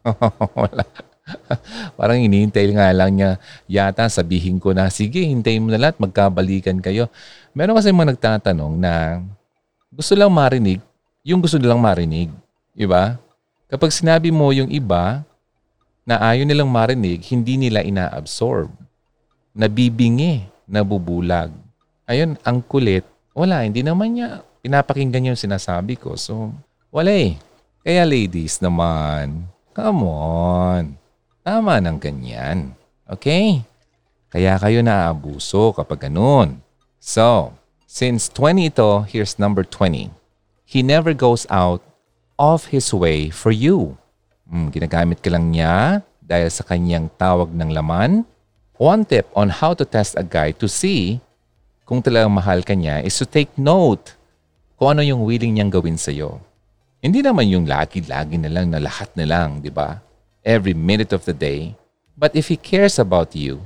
wala. 0.58 0.86
Parang 1.96 2.20
inihintay 2.20 2.68
nga 2.76 2.92
lang 2.92 3.16
niya 3.16 3.40
yata 3.70 4.10
sabihin 4.10 4.60
ko 4.60 4.74
na, 4.76 4.90
sige, 4.90 5.24
hintayin 5.24 5.64
mo 5.64 5.72
na 5.72 5.80
lahat, 5.80 6.02
magkabalikan 6.02 6.82
kayo. 6.82 7.08
Meron 7.56 7.78
kasi 7.78 7.94
mga 7.94 8.18
nagtatanong 8.18 8.74
na 8.76 9.22
gusto 9.94 10.18
lang 10.18 10.34
marinig, 10.34 10.82
yung 11.24 11.40
gusto 11.40 11.56
nilang 11.56 11.80
marinig. 11.80 12.28
Diba? 12.76 13.16
Kapag 13.72 13.96
sinabi 13.96 14.30
mo 14.30 14.52
yung 14.52 14.70
iba 14.70 15.24
na 16.04 16.20
ayaw 16.20 16.44
nilang 16.44 16.68
marinig, 16.68 17.24
hindi 17.32 17.56
nila 17.56 17.80
ina-absorb. 17.82 18.70
Nabibingi, 19.56 20.44
nabubulag. 20.68 21.50
Ayun, 22.04 22.36
ang 22.44 22.60
kulit. 22.60 23.08
Wala, 23.32 23.64
hindi 23.64 23.82
naman 23.82 24.20
niya 24.20 24.44
pinapakinggan 24.60 25.34
yung 25.34 25.40
sinasabi 25.40 25.96
ko. 25.96 26.20
So, 26.20 26.52
wala 26.92 27.10
eh. 27.10 27.40
Kaya 27.84 28.04
ladies 28.04 28.60
naman, 28.60 29.48
come 29.72 30.04
on. 30.08 30.84
Tama 31.44 31.80
ng 31.80 32.00
ganyan. 32.00 32.76
Okay? 33.08 33.64
Kaya 34.32 34.60
kayo 34.60 34.80
naaabuso 34.84 35.72
kapag 35.76 36.08
ganun. 36.08 36.60
So, 37.00 37.56
since 37.88 38.32
20 38.32 38.72
ito, 38.72 39.04
here's 39.08 39.36
number 39.36 39.68
20. 39.68 40.23
He 40.74 40.82
never 40.82 41.14
goes 41.14 41.46
out 41.54 41.86
of 42.42 42.74
his 42.74 42.90
way 42.90 43.30
for 43.30 43.54
you. 43.54 43.94
Hmm, 44.50 44.74
ginagamit 44.74 45.22
ka 45.22 45.30
lang 45.30 45.54
niya 45.54 46.02
dahil 46.18 46.50
sa 46.50 46.66
kanyang 46.66 47.14
tawag 47.14 47.54
ng 47.54 47.70
laman. 47.70 48.26
One 48.82 49.06
tip 49.06 49.30
on 49.38 49.54
how 49.54 49.78
to 49.78 49.86
test 49.86 50.18
a 50.18 50.26
guy 50.26 50.50
to 50.58 50.66
see 50.66 51.22
kung 51.86 52.02
talagang 52.02 52.34
mahal 52.34 52.66
ka 52.66 52.74
niya 52.74 53.06
is 53.06 53.14
to 53.22 53.30
take 53.30 53.54
note 53.54 54.18
kung 54.82 54.98
ano 54.98 55.06
yung 55.06 55.22
willing 55.22 55.54
niyang 55.54 55.70
gawin 55.70 56.02
sa'yo. 56.02 56.42
Hindi 57.06 57.22
naman 57.22 57.54
yung 57.54 57.70
lagi-lagi 57.70 58.42
na 58.42 58.50
lang 58.50 58.74
na 58.74 58.82
lahat 58.82 59.14
na 59.14 59.30
lang, 59.30 59.62
di 59.62 59.70
ba? 59.70 60.02
every 60.44 60.76
minute 60.76 61.12
of 61.16 61.26
the 61.26 61.34
day. 61.34 61.76
But 62.20 62.36
if 62.36 62.52
He 62.52 62.60
cares 62.60 63.00
about 63.00 63.34
you, 63.34 63.66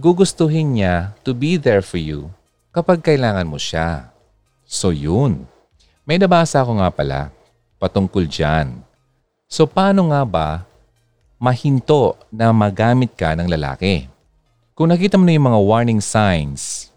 gugustuhin 0.00 0.76
niya 0.80 1.14
to 1.22 1.36
be 1.36 1.60
there 1.60 1.84
for 1.84 2.00
you 2.00 2.32
kapag 2.74 3.04
kailangan 3.04 3.46
mo 3.46 3.60
siya. 3.60 4.10
So 4.66 4.90
yun. 4.90 5.46
May 6.08 6.16
nabasa 6.16 6.64
ako 6.64 6.80
nga 6.80 6.88
pala 6.88 7.28
patungkol 7.76 8.24
dyan. 8.24 8.80
So 9.44 9.68
paano 9.68 10.08
nga 10.08 10.24
ba 10.24 10.48
mahinto 11.36 12.16
na 12.32 12.48
magamit 12.48 13.12
ka 13.12 13.36
ng 13.36 13.44
lalaki? 13.44 14.08
Kung 14.72 14.88
nakita 14.88 15.20
mo 15.20 15.28
na 15.28 15.36
yung 15.36 15.52
mga 15.52 15.60
warning 15.60 16.00
signs 16.00 16.88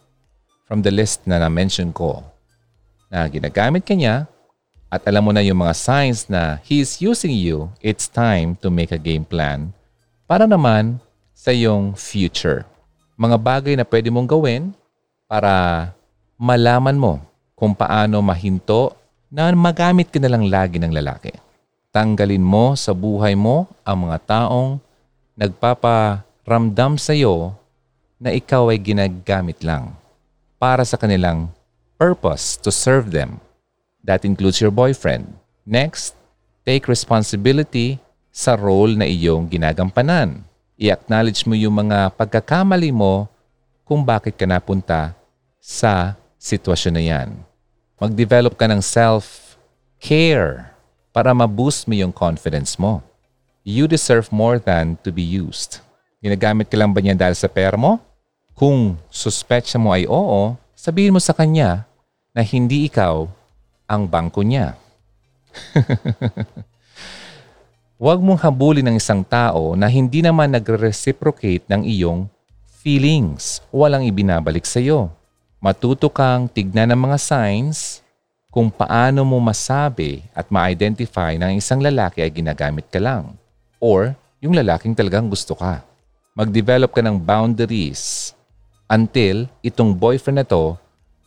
from 0.63 0.79
the 0.79 0.87
list 0.87 1.27
na 1.27 1.43
na-mention 1.43 1.91
ko, 1.91 2.23
na 3.11 3.27
ginagamit 3.27 3.83
ka 3.83 3.91
niya 3.91 4.31
at 4.87 5.03
alam 5.03 5.27
mo 5.27 5.35
na 5.35 5.43
yung 5.43 5.59
mga 5.59 5.75
signs 5.75 6.31
na 6.31 6.63
He 6.63 6.79
is 6.79 7.03
using 7.03 7.35
you, 7.35 7.67
it's 7.83 8.07
time 8.07 8.55
to 8.63 8.71
make 8.71 8.95
a 8.95 9.01
game 9.01 9.27
plan 9.27 9.75
para 10.23 10.47
naman 10.47 11.03
sa 11.35 11.51
iyong 11.51 11.99
future. 11.99 12.63
Mga 13.19 13.35
bagay 13.43 13.73
na 13.75 13.83
pwede 13.83 14.07
mong 14.07 14.31
gawin 14.31 14.71
para 15.27 15.91
malaman 16.39 16.95
mo 16.95 17.19
kung 17.59 17.75
paano 17.75 18.23
mahinto 18.23 19.00
na 19.31 19.49
magamit 19.55 20.11
ka 20.11 20.19
na 20.19 20.27
lang 20.27 20.51
lagi 20.51 20.77
ng 20.77 20.91
lalaki. 20.91 21.31
Tanggalin 21.95 22.43
mo 22.43 22.75
sa 22.75 22.91
buhay 22.91 23.33
mo 23.33 23.65
ang 23.87 24.11
mga 24.11 24.17
taong 24.27 24.77
nagpaparamdam 25.39 26.99
sa 26.99 27.15
iyo 27.15 27.55
na 28.19 28.35
ikaw 28.35 28.69
ay 28.69 28.77
ginagamit 28.77 29.63
lang 29.63 29.95
para 30.59 30.83
sa 30.83 30.99
kanilang 30.99 31.47
purpose 31.95 32.59
to 32.59 32.69
serve 32.69 33.09
them 33.15 33.39
That 34.01 34.25
includes 34.25 34.57
your 34.57 34.73
boyfriend. 34.73 35.29
Next, 35.61 36.17
take 36.65 36.89
responsibility 36.89 38.01
sa 38.33 38.57
role 38.57 38.97
na 38.97 39.05
iyong 39.05 39.45
ginagampanan. 39.45 40.41
I-acknowledge 40.81 41.45
mo 41.45 41.53
yung 41.53 41.77
mga 41.85 42.17
pagkakamali 42.17 42.89
mo 42.89 43.29
kung 43.85 44.01
bakit 44.01 44.33
ka 44.33 44.49
napunta 44.49 45.13
sa 45.61 46.17
sitwasyon 46.41 46.93
na 46.97 47.03
yan. 47.05 47.29
Mag-develop 48.01 48.57
ka 48.57 48.65
ng 48.65 48.81
self-care 48.81 50.73
para 51.13 51.37
ma-boost 51.37 51.85
mo 51.85 51.93
yung 51.93 52.09
confidence 52.09 52.73
mo. 52.81 53.05
You 53.61 53.85
deserve 53.85 54.33
more 54.33 54.57
than 54.57 54.97
to 55.05 55.13
be 55.13 55.21
used. 55.21 55.85
Ginagamit 56.17 56.65
ka 56.65 56.81
lang 56.81 56.97
ba 56.97 56.99
niya 57.05 57.13
dahil 57.13 57.37
sa 57.37 57.45
pera 57.45 57.77
mo? 57.77 58.01
Kung 58.57 58.97
suspetsya 59.13 59.77
mo 59.77 59.93
ay 59.93 60.09
oo, 60.09 60.57
sabihin 60.73 61.13
mo 61.13 61.21
sa 61.21 61.37
kanya 61.37 61.85
na 62.33 62.41
hindi 62.41 62.89
ikaw 62.89 63.29
ang 63.85 64.09
bangko 64.09 64.41
niya. 64.41 64.73
Huwag 68.01 68.17
mong 68.17 68.41
habulin 68.41 68.89
ng 68.89 68.97
isang 68.97 69.21
tao 69.21 69.77
na 69.77 69.85
hindi 69.85 70.25
naman 70.25 70.49
nagre-reciprocate 70.57 71.69
ng 71.69 71.85
iyong 71.85 72.25
feelings. 72.81 73.61
Walang 73.69 74.09
ibinabalik 74.09 74.65
sa 74.65 74.81
iyo. 74.81 75.13
Matuto 75.61 76.09
kang 76.09 76.49
tignan 76.49 76.89
ng 76.89 76.97
mga 77.05 77.21
signs 77.21 78.01
kung 78.49 78.73
paano 78.73 79.21
mo 79.21 79.37
masabi 79.37 80.25
at 80.33 80.49
ma-identify 80.49 81.37
na 81.37 81.53
isang 81.53 81.77
lalaki 81.77 82.25
ay 82.25 82.33
ginagamit 82.33 82.89
ka 82.89 82.97
lang 82.97 83.37
or 83.77 84.17
yung 84.41 84.57
lalaking 84.57 84.97
talagang 84.97 85.29
gusto 85.29 85.53
ka. 85.53 85.85
Mag-develop 86.33 86.89
ka 86.89 87.05
ng 87.05 87.13
boundaries 87.13 88.33
until 88.89 89.45
itong 89.61 89.93
boyfriend 89.93 90.41
na 90.41 90.47
to 90.49 90.73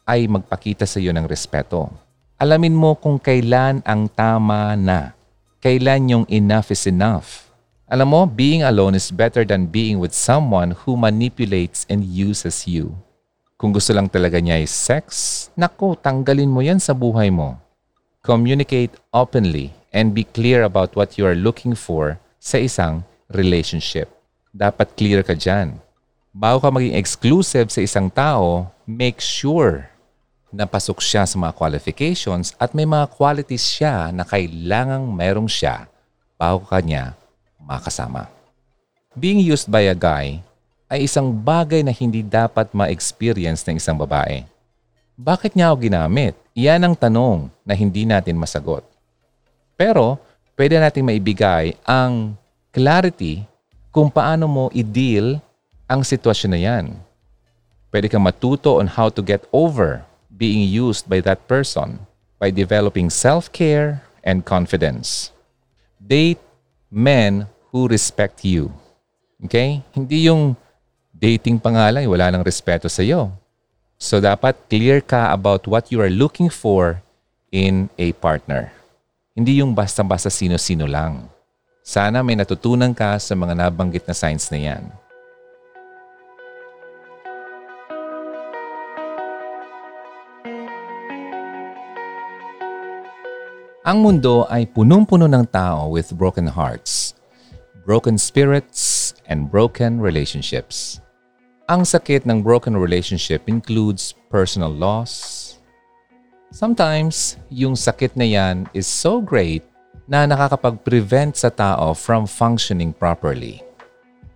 ay 0.02 0.26
magpakita 0.26 0.82
sa 0.82 0.98
iyo 0.98 1.14
ng 1.14 1.30
respeto. 1.30 1.86
Alamin 2.34 2.74
mo 2.74 2.98
kung 2.98 3.22
kailan 3.22 3.86
ang 3.86 4.10
tama 4.10 4.74
na. 4.74 5.14
Kailan 5.62 6.10
yung 6.10 6.26
enough 6.26 6.74
is 6.74 6.90
enough. 6.90 7.54
Alam 7.86 8.10
mo, 8.10 8.20
being 8.26 8.66
alone 8.66 8.98
is 8.98 9.14
better 9.14 9.46
than 9.46 9.70
being 9.70 10.02
with 10.02 10.10
someone 10.10 10.74
who 10.82 10.98
manipulates 10.98 11.86
and 11.86 12.02
uses 12.02 12.66
you. 12.66 12.98
Kung 13.54 13.70
gusto 13.70 13.94
lang 13.94 14.10
talaga 14.10 14.42
niya 14.42 14.58
is 14.58 14.74
sex, 14.74 15.04
naku, 15.54 15.94
tanggalin 15.94 16.50
mo 16.50 16.58
yan 16.58 16.82
sa 16.82 16.90
buhay 16.90 17.30
mo. 17.30 17.54
Communicate 18.18 18.98
openly 19.14 19.70
and 19.94 20.10
be 20.10 20.26
clear 20.26 20.66
about 20.66 20.98
what 20.98 21.14
you 21.14 21.22
are 21.22 21.38
looking 21.38 21.78
for 21.78 22.18
sa 22.42 22.58
isang 22.58 23.06
relationship. 23.30 24.10
Dapat 24.50 24.98
clear 24.98 25.22
ka 25.22 25.38
dyan. 25.38 25.78
Bago 26.34 26.66
ka 26.66 26.68
maging 26.74 26.98
exclusive 26.98 27.70
sa 27.70 27.78
isang 27.78 28.10
tao, 28.10 28.74
make 28.90 29.22
sure 29.22 29.86
napasok 30.50 30.98
siya 30.98 31.22
sa 31.22 31.38
mga 31.38 31.54
qualifications 31.54 32.58
at 32.58 32.74
may 32.74 32.86
mga 32.86 33.06
qualities 33.14 33.62
siya 33.62 34.10
na 34.10 34.26
kailangang 34.26 35.06
merong 35.14 35.46
siya 35.46 35.86
bago 36.34 36.66
kanya 36.66 37.14
makasama. 37.62 38.26
Being 39.14 39.38
used 39.38 39.70
by 39.70 39.86
a 39.86 39.94
guy 39.94 40.42
ay 40.94 41.10
isang 41.10 41.34
bagay 41.34 41.82
na 41.82 41.90
hindi 41.90 42.22
dapat 42.22 42.70
ma-experience 42.70 43.66
ng 43.66 43.82
isang 43.82 43.98
babae. 43.98 44.46
Bakit 45.18 45.58
niya 45.58 45.74
ako 45.74 45.90
ginamit? 45.90 46.38
Iyan 46.54 46.86
ang 46.86 46.94
tanong 46.94 47.50
na 47.66 47.74
hindi 47.74 48.06
natin 48.06 48.38
masagot. 48.38 48.86
Pero 49.74 50.22
pwede 50.54 50.78
nating 50.78 51.02
maibigay 51.02 51.74
ang 51.82 52.38
clarity 52.70 53.42
kung 53.90 54.06
paano 54.06 54.46
mo 54.46 54.64
i-deal 54.70 55.42
ang 55.90 56.06
sitwasyon 56.06 56.50
na 56.54 56.60
yan. 56.62 56.94
Pwede 57.90 58.06
kang 58.06 58.22
matuto 58.22 58.78
on 58.78 58.86
how 58.86 59.10
to 59.10 59.18
get 59.18 59.42
over 59.50 60.06
being 60.30 60.62
used 60.62 61.10
by 61.10 61.18
that 61.18 61.42
person 61.50 62.06
by 62.38 62.54
developing 62.54 63.10
self-care 63.10 63.98
and 64.22 64.46
confidence. 64.46 65.34
Date 65.98 66.42
men 66.86 67.50
who 67.74 67.90
respect 67.90 68.46
you. 68.46 68.70
Okay? 69.42 69.82
Hindi 69.90 70.30
yung 70.30 70.54
dating 71.24 71.56
pa 71.56 71.72
nga 71.72 71.88
lang, 71.88 72.04
wala 72.04 72.28
nang 72.28 72.44
respeto 72.44 72.84
sa 72.84 73.00
iyo. 73.00 73.32
So 73.96 74.20
dapat 74.20 74.60
clear 74.68 75.00
ka 75.00 75.32
about 75.32 75.64
what 75.64 75.88
you 75.88 75.96
are 76.04 76.12
looking 76.12 76.52
for 76.52 77.00
in 77.48 77.88
a 77.96 78.12
partner. 78.20 78.68
Hindi 79.32 79.64
yung 79.64 79.72
basta-basta 79.72 80.28
sino-sino 80.28 80.84
lang. 80.84 81.32
Sana 81.80 82.20
may 82.20 82.36
natutunan 82.36 82.92
ka 82.92 83.16
sa 83.16 83.32
mga 83.32 83.56
nabanggit 83.56 84.04
na 84.04 84.12
signs 84.12 84.52
na 84.52 84.60
yan. 84.60 84.84
Ang 93.84 94.00
mundo 94.00 94.44
ay 94.48 94.64
punong-puno 94.68 95.28
ng 95.28 95.44
tao 95.48 95.92
with 95.92 96.12
broken 96.16 96.48
hearts, 96.48 97.12
broken 97.84 98.16
spirits, 98.16 99.12
and 99.28 99.52
broken 99.52 100.00
relationships. 100.00 101.03
Ang 101.64 101.88
sakit 101.88 102.28
ng 102.28 102.44
broken 102.44 102.76
relationship 102.76 103.48
includes 103.48 104.12
personal 104.28 104.68
loss. 104.68 105.56
Sometimes, 106.52 107.40
yung 107.48 107.72
sakit 107.72 108.20
na 108.20 108.28
yan 108.28 108.68
is 108.76 108.84
so 108.84 109.16
great 109.24 109.64
na 110.04 110.28
nakakapag-prevent 110.28 111.40
sa 111.40 111.48
tao 111.48 111.96
from 111.96 112.28
functioning 112.28 112.92
properly. 112.92 113.64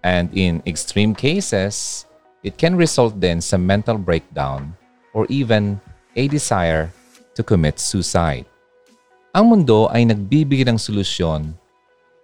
And 0.01 0.33
in 0.33 0.65
extreme 0.65 1.13
cases, 1.13 2.09
it 2.41 2.57
can 2.57 2.81
result 2.81 3.21
then 3.21 3.45
sa 3.45 3.61
mental 3.61 4.01
breakdown 4.01 4.73
or 5.13 5.29
even 5.29 5.77
a 6.17 6.33
desire 6.33 6.89
to 7.37 7.45
commit 7.45 7.77
suicide. 7.77 8.49
Ang 9.37 9.53
mundo 9.53 9.85
ay 9.93 10.09
nagbibigay 10.09 10.65
ng 10.65 10.81
solusyon 10.81 11.53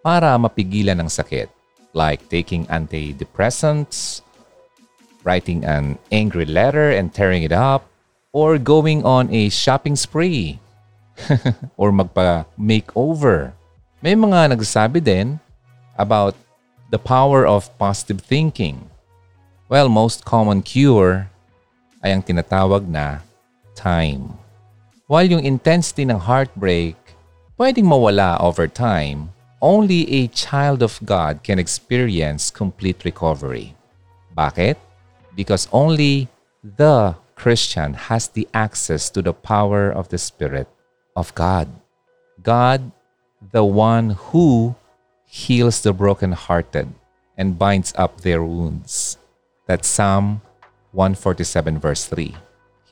para 0.00 0.32
mapigilan 0.40 0.96
ang 0.96 1.12
sakit 1.12 1.52
like 1.92 2.24
taking 2.32 2.64
antidepressants, 2.72 4.23
writing 5.24 5.64
an 5.64 5.98
angry 6.12 6.44
letter 6.44 6.92
and 6.92 7.10
tearing 7.10 7.42
it 7.42 7.52
up, 7.52 7.88
or 8.30 8.60
going 8.60 9.02
on 9.02 9.32
a 9.32 9.48
shopping 9.48 9.96
spree, 9.96 10.60
or 11.80 11.90
magpa-makeover. 11.90 13.52
May 14.04 14.14
mga 14.14 14.52
nagsasabi 14.52 15.00
din 15.00 15.40
about 15.96 16.36
the 16.92 17.00
power 17.00 17.48
of 17.48 17.72
positive 17.80 18.20
thinking. 18.20 18.90
Well, 19.72 19.88
most 19.88 20.28
common 20.28 20.60
cure 20.60 21.32
ay 22.04 22.12
ang 22.12 22.20
tinatawag 22.20 22.84
na 22.84 23.24
time. 23.72 24.36
While 25.08 25.24
yung 25.24 25.44
intensity 25.44 26.04
ng 26.04 26.20
heartbreak 26.20 27.00
pwedeng 27.56 27.88
mawala 27.88 28.36
over 28.44 28.68
time, 28.68 29.32
only 29.64 30.04
a 30.12 30.28
child 30.28 30.84
of 30.84 31.00
God 31.00 31.40
can 31.40 31.56
experience 31.56 32.52
complete 32.52 33.08
recovery. 33.08 33.72
Bakit? 34.36 34.76
Because 35.34 35.68
only 35.72 36.28
the 36.62 37.16
Christian 37.34 37.94
has 37.94 38.28
the 38.28 38.48
access 38.54 39.10
to 39.10 39.22
the 39.22 39.34
power 39.34 39.90
of 39.90 40.08
the 40.08 40.18
Spirit 40.18 40.68
of 41.16 41.34
God. 41.34 41.68
God, 42.42 42.92
the 43.52 43.64
one 43.64 44.10
who 44.30 44.74
heals 45.26 45.82
the 45.82 45.92
brokenhearted 45.92 46.88
and 47.36 47.58
binds 47.58 47.92
up 47.96 48.22
their 48.22 48.42
wounds. 48.42 49.18
That's 49.66 49.88
Psalm 49.88 50.42
147, 50.92 51.78
verse 51.78 52.06
3. 52.06 52.34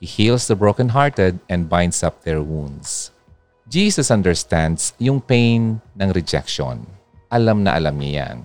He 0.00 0.06
heals 0.06 0.48
the 0.48 0.56
brokenhearted 0.56 1.38
and 1.48 1.70
binds 1.70 2.02
up 2.02 2.22
their 2.24 2.42
wounds. 2.42 3.12
Jesus 3.68 4.10
understands 4.10 4.92
yung 4.98 5.20
pain 5.20 5.80
ng 6.00 6.10
rejection. 6.12 6.84
Alam 7.30 7.62
na 7.62 7.78
alam 7.78 7.96
niya 7.96 8.12
yan. 8.26 8.38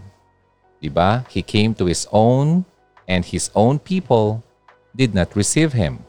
Diba? 0.78 1.26
He 1.28 1.42
came 1.42 1.74
to 1.74 1.90
His 1.90 2.06
own 2.14 2.64
and 3.08 3.26
His 3.26 3.50
own 3.56 3.80
people 3.80 4.44
did 4.94 5.16
not 5.16 5.34
receive 5.34 5.74
Him. 5.74 6.04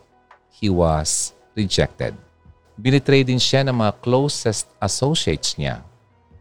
He 0.51 0.69
was 0.69 1.33
rejected. 1.55 2.19
Binitray 2.79 3.25
din 3.25 3.39
siya 3.39 3.63
ng 3.67 3.79
mga 3.79 4.03
closest 4.03 4.67
associates 4.83 5.55
niya. 5.55 5.87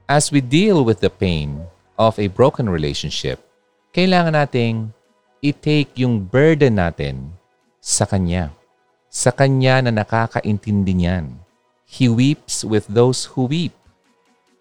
As 0.09 0.33
we 0.33 0.41
deal 0.41 0.83
with 0.83 0.99
the 0.99 1.13
pain 1.13 1.65
of 1.97 2.17
a 2.17 2.27
broken 2.29 2.69
relationship, 2.69 3.41
kailangan 3.93 4.37
nating 4.37 4.91
i-take 5.41 5.93
yung 5.97 6.25
burden 6.25 6.77
natin 6.81 7.33
sa 7.81 8.05
Kanya 8.05 8.57
sa 9.17 9.33
Kanya 9.33 9.81
na 9.81 9.91
nakakaintindi 10.03 10.93
niyan. 10.93 11.41
He 11.89 12.05
weeps 12.05 12.61
with 12.61 12.85
those 12.85 13.33
who 13.33 13.49
weep, 13.49 13.73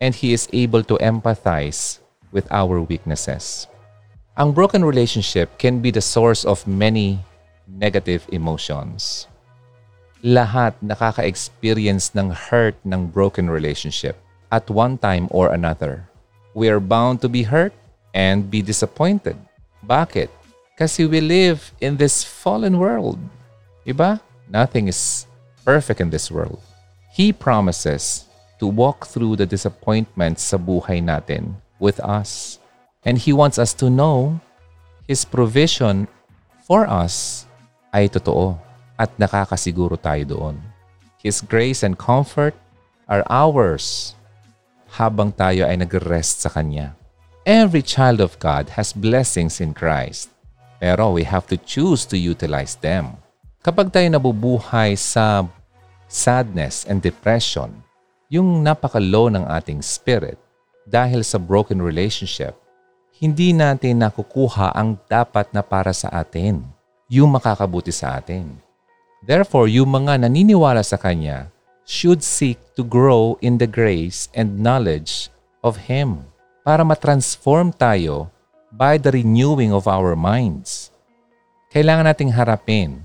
and 0.01 0.17
He 0.17 0.33
is 0.33 0.49
able 0.49 0.81
to 0.89 0.97
empathize 1.03 2.01
with 2.33 2.49
our 2.49 2.81
weaknesses. 2.81 3.69
Ang 4.37 4.53
broken 4.53 4.85
relationship 4.85 5.57
can 5.57 5.81
be 5.81 5.89
the 5.89 6.05
source 6.05 6.45
of 6.45 6.69
many 6.69 7.25
negative 7.65 8.29
emotions. 8.29 9.25
Lahat 10.21 10.77
nakaka-experience 10.85 12.13
ng 12.13 12.37
hurt 12.37 12.77
ng 12.85 13.09
broken 13.09 13.49
relationship 13.49 14.21
at 14.53 14.69
one 14.69 15.01
time 15.01 15.25
or 15.33 15.57
another. 15.57 16.05
We 16.53 16.69
are 16.69 16.85
bound 16.85 17.25
to 17.25 17.33
be 17.33 17.49
hurt 17.49 17.73
and 18.13 18.53
be 18.53 18.61
disappointed. 18.61 19.41
Bakit? 19.81 20.29
Kasi 20.77 21.09
we 21.09 21.25
live 21.25 21.73
in 21.81 21.97
this 21.97 22.21
fallen 22.21 22.77
world. 22.77 23.17
Iba? 23.89 24.21
Nothing 24.53 24.93
is 24.93 25.25
perfect 25.65 25.97
in 25.97 26.13
this 26.13 26.29
world. 26.29 26.61
He 27.09 27.33
promises 27.33 28.29
to 28.61 28.69
walk 28.69 29.09
through 29.09 29.41
the 29.41 29.49
disappointments 29.49 30.45
sa 30.45 30.61
buhay 30.61 31.01
natin 31.01 31.57
with 31.81 31.97
us. 32.05 32.61
And 33.07 33.15
He 33.15 33.31
wants 33.31 33.57
us 33.57 33.71
to 33.79 33.87
know 33.87 34.43
His 35.07 35.23
provision 35.23 36.11
for 36.67 36.91
us 36.91 37.47
ay 37.95 38.11
totoo 38.11 38.59
at 38.99 39.15
nakakasiguro 39.15 39.95
tayo 39.95 40.27
doon. 40.27 40.57
His 41.23 41.39
grace 41.39 41.87
and 41.87 41.95
comfort 41.95 42.59
are 43.07 43.23
ours 43.31 44.19
habang 44.91 45.31
tayo 45.31 45.71
ay 45.71 45.79
nag-rest 45.79 46.43
sa 46.43 46.51
Kanya. 46.51 46.99
Every 47.47 47.87
child 47.87 48.19
of 48.19 48.35
God 48.43 48.75
has 48.75 48.91
blessings 48.91 49.63
in 49.63 49.71
Christ, 49.71 50.35
pero 50.83 51.15
we 51.15 51.23
have 51.23 51.47
to 51.55 51.57
choose 51.63 52.03
to 52.11 52.19
utilize 52.19 52.75
them. 52.83 53.15
Kapag 53.63 53.95
tayo 53.95 54.11
nabubuhay 54.11 54.99
sa 54.99 55.47
sadness 56.11 56.83
and 56.91 56.99
depression, 56.99 57.71
yung 58.27 58.67
napaka-low 58.67 59.31
ng 59.31 59.47
ating 59.47 59.79
spirit 59.79 60.39
dahil 60.91 61.23
sa 61.23 61.39
broken 61.39 61.79
relationship, 61.79 62.59
hindi 63.17 63.57
natin 63.57 64.05
nakukuha 64.05 64.77
ang 64.77 65.01
dapat 65.09 65.49
na 65.49 65.65
para 65.65 65.97
sa 65.97 66.13
atin, 66.13 66.61
yung 67.09 67.33
makakabuti 67.33 67.89
sa 67.89 68.21
atin. 68.21 68.61
Therefore, 69.25 69.73
yung 69.73 69.89
mga 69.89 70.29
naniniwala 70.29 70.85
sa 70.85 71.01
Kanya 71.01 71.49
should 71.89 72.21
seek 72.21 72.61
to 72.77 72.85
grow 72.85 73.41
in 73.41 73.57
the 73.57 73.65
grace 73.65 74.29
and 74.37 74.61
knowledge 74.61 75.33
of 75.65 75.89
Him 75.89 76.29
para 76.61 76.85
matransform 76.85 77.73
tayo 77.73 78.29
by 78.69 79.01
the 79.01 79.09
renewing 79.09 79.73
of 79.73 79.89
our 79.89 80.13
minds. 80.13 80.93
Kailangan 81.73 82.13
nating 82.13 82.37
harapin 82.37 83.01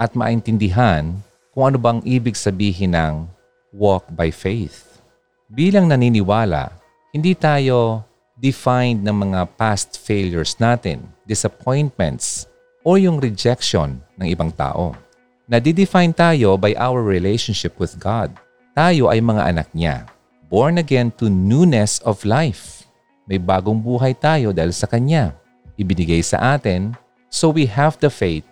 at 0.00 0.16
maintindihan 0.16 1.20
kung 1.52 1.68
ano 1.68 1.76
bang 1.76 2.00
ibig 2.08 2.32
sabihin 2.32 2.96
ng 2.96 3.28
walk 3.76 4.08
by 4.08 4.32
faith. 4.32 5.04
Bilang 5.52 5.84
naniniwala, 5.84 6.72
hindi 7.12 7.36
tayo 7.36 8.08
defined 8.40 9.04
ng 9.04 9.30
mga 9.30 9.52
past 9.60 10.00
failures 10.00 10.56
natin, 10.56 11.04
disappointments, 11.28 12.48
o 12.80 12.96
yung 12.96 13.20
rejection 13.20 14.00
ng 14.16 14.26
ibang 14.32 14.48
tao. 14.48 14.96
Nadidefine 15.44 16.16
tayo 16.16 16.56
by 16.56 16.72
our 16.80 17.04
relationship 17.04 17.76
with 17.76 18.00
God. 18.00 18.32
Tayo 18.72 19.12
ay 19.12 19.20
mga 19.20 19.42
anak 19.44 19.68
niya, 19.76 20.08
born 20.48 20.80
again 20.80 21.12
to 21.20 21.28
newness 21.28 22.00
of 22.00 22.24
life. 22.24 22.88
May 23.28 23.36
bagong 23.36 23.84
buhay 23.84 24.16
tayo 24.16 24.56
dahil 24.56 24.72
sa 24.72 24.88
Kanya. 24.88 25.36
Ibinigay 25.76 26.24
sa 26.24 26.56
atin, 26.56 26.96
so 27.28 27.52
we 27.52 27.68
have 27.68 28.00
the 28.00 28.08
faith 28.08 28.46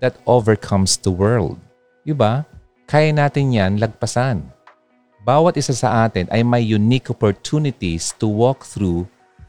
that 0.00 0.16
overcomes 0.24 0.96
the 0.96 1.12
world. 1.12 1.60
Diba? 2.08 2.48
Kaya 2.88 3.12
natin 3.12 3.52
yan 3.52 3.76
lagpasan. 3.76 4.40
Bawat 5.28 5.60
isa 5.60 5.76
sa 5.76 6.08
atin 6.08 6.24
ay 6.32 6.40
may 6.40 6.64
unique 6.64 7.12
opportunities 7.12 8.16
to 8.16 8.24
walk 8.24 8.64
through 8.64 9.04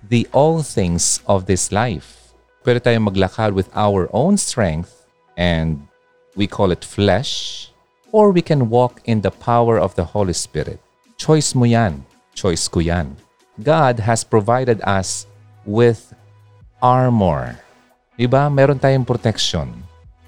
the 0.10 0.28
all 0.34 0.62
things 0.62 1.22
of 1.26 1.46
this 1.46 1.72
life. 1.72 2.34
Pwede 2.66 2.82
tayong 2.82 3.08
maglakad 3.08 3.54
with 3.54 3.70
our 3.78 4.10
own 4.12 4.36
strength 4.36 5.08
and 5.38 5.80
we 6.36 6.46
call 6.46 6.74
it 6.74 6.84
flesh 6.84 7.70
or 8.12 8.34
we 8.34 8.42
can 8.42 8.70
walk 8.70 9.00
in 9.06 9.22
the 9.22 9.32
power 9.32 9.80
of 9.80 9.96
the 9.96 10.04
Holy 10.04 10.34
Spirit. 10.34 10.82
Choice 11.16 11.56
mo 11.56 11.64
yan. 11.64 12.04
Choice 12.34 12.68
ko 12.68 12.82
yan. 12.82 13.16
God 13.62 14.02
has 14.02 14.26
provided 14.26 14.82
us 14.84 15.30
with 15.64 16.12
armor. 16.82 17.56
Diba? 18.20 18.52
Meron 18.52 18.82
tayong 18.82 19.08
protection 19.08 19.72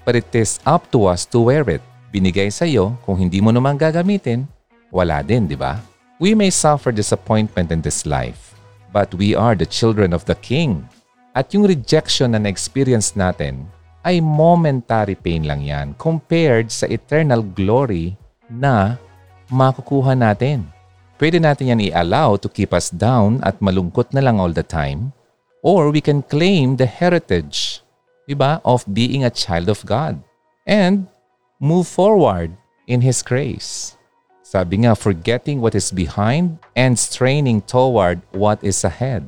but 0.04 0.18
it 0.18 0.28
is 0.34 0.58
up 0.66 0.90
to 0.90 1.06
us 1.06 1.24
to 1.26 1.40
wear 1.40 1.62
it. 1.70 1.82
Binigay 2.12 2.52
sa 2.52 2.68
iyo, 2.68 2.98
kung 3.06 3.16
hindi 3.16 3.40
mo 3.40 3.48
naman 3.54 3.80
gagamitin, 3.80 4.44
wala 4.92 5.24
din, 5.24 5.48
di 5.48 5.56
ba? 5.56 5.80
We 6.20 6.36
may 6.36 6.52
suffer 6.52 6.92
disappointment 6.92 7.72
in 7.72 7.80
this 7.80 8.04
life, 8.04 8.51
but 8.92 9.10
we 9.16 9.34
are 9.34 9.56
the 9.56 9.66
children 9.66 10.12
of 10.12 10.28
the 10.28 10.36
King. 10.38 10.84
At 11.32 11.56
yung 11.56 11.64
rejection 11.64 12.36
na 12.36 12.40
na-experience 12.44 13.16
natin 13.16 13.64
ay 14.04 14.20
momentary 14.20 15.16
pain 15.16 15.48
lang 15.48 15.64
yan 15.64 15.96
compared 15.96 16.68
sa 16.68 16.84
eternal 16.92 17.40
glory 17.40 18.14
na 18.52 19.00
makukuha 19.48 20.12
natin. 20.12 20.68
Pwede 21.16 21.40
natin 21.40 21.72
yan 21.72 21.84
i-allow 21.88 22.36
to 22.36 22.52
keep 22.52 22.74
us 22.76 22.92
down 22.92 23.40
at 23.46 23.56
malungkot 23.64 24.12
na 24.12 24.20
lang 24.20 24.36
all 24.42 24.52
the 24.52 24.64
time. 24.64 25.14
Or 25.62 25.94
we 25.94 26.02
can 26.02 26.26
claim 26.26 26.74
the 26.74 26.90
heritage, 26.90 27.80
diba, 28.26 28.58
of 28.66 28.82
being 28.90 29.22
a 29.22 29.30
child 29.30 29.70
of 29.70 29.86
God. 29.86 30.18
And 30.66 31.06
move 31.62 31.86
forward 31.86 32.50
in 32.90 32.98
His 33.06 33.22
grace. 33.22 33.94
Sabi 34.52 34.84
nga, 34.84 34.92
forgetting 34.92 35.64
what 35.64 35.72
is 35.72 35.88
behind 35.88 36.60
and 36.76 37.00
straining 37.00 37.64
toward 37.64 38.20
what 38.36 38.60
is 38.60 38.84
ahead. 38.84 39.24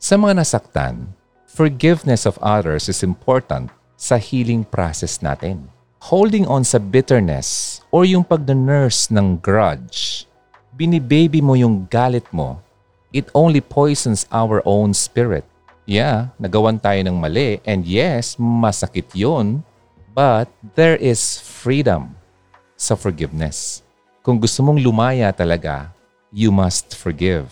Sa 0.00 0.16
mga 0.16 0.40
nasaktan, 0.40 1.12
forgiveness 1.44 2.24
of 2.24 2.40
others 2.40 2.88
is 2.88 3.04
important 3.04 3.68
sa 4.00 4.16
healing 4.16 4.64
process 4.64 5.20
natin. 5.20 5.68
Holding 6.08 6.48
on 6.48 6.64
sa 6.64 6.80
bitterness 6.80 7.84
or 7.92 8.08
yung 8.08 8.24
pag-nurse 8.24 9.12
ng 9.12 9.44
grudge 9.44 10.24
binibaby 10.72 11.44
mo 11.44 11.52
yung 11.52 11.84
galit 11.92 12.24
mo, 12.32 12.56
it 13.12 13.28
only 13.36 13.60
poisons 13.60 14.24
our 14.32 14.64
own 14.64 14.96
spirit. 14.96 15.44
Yeah, 15.84 16.32
nagawan 16.40 16.80
tayo 16.80 16.96
ng 17.04 17.20
mali 17.20 17.60
and 17.68 17.84
yes, 17.84 18.40
masakit 18.40 19.12
yun, 19.12 19.60
but 20.16 20.48
there 20.80 20.96
is 20.96 21.36
freedom 21.36 22.16
sa 22.80 22.96
forgiveness. 22.96 23.84
Kung 24.22 24.38
gusto 24.38 24.62
mong 24.62 24.78
lumaya 24.78 25.34
talaga, 25.34 25.90
you 26.30 26.54
must 26.54 26.94
forgive. 26.94 27.50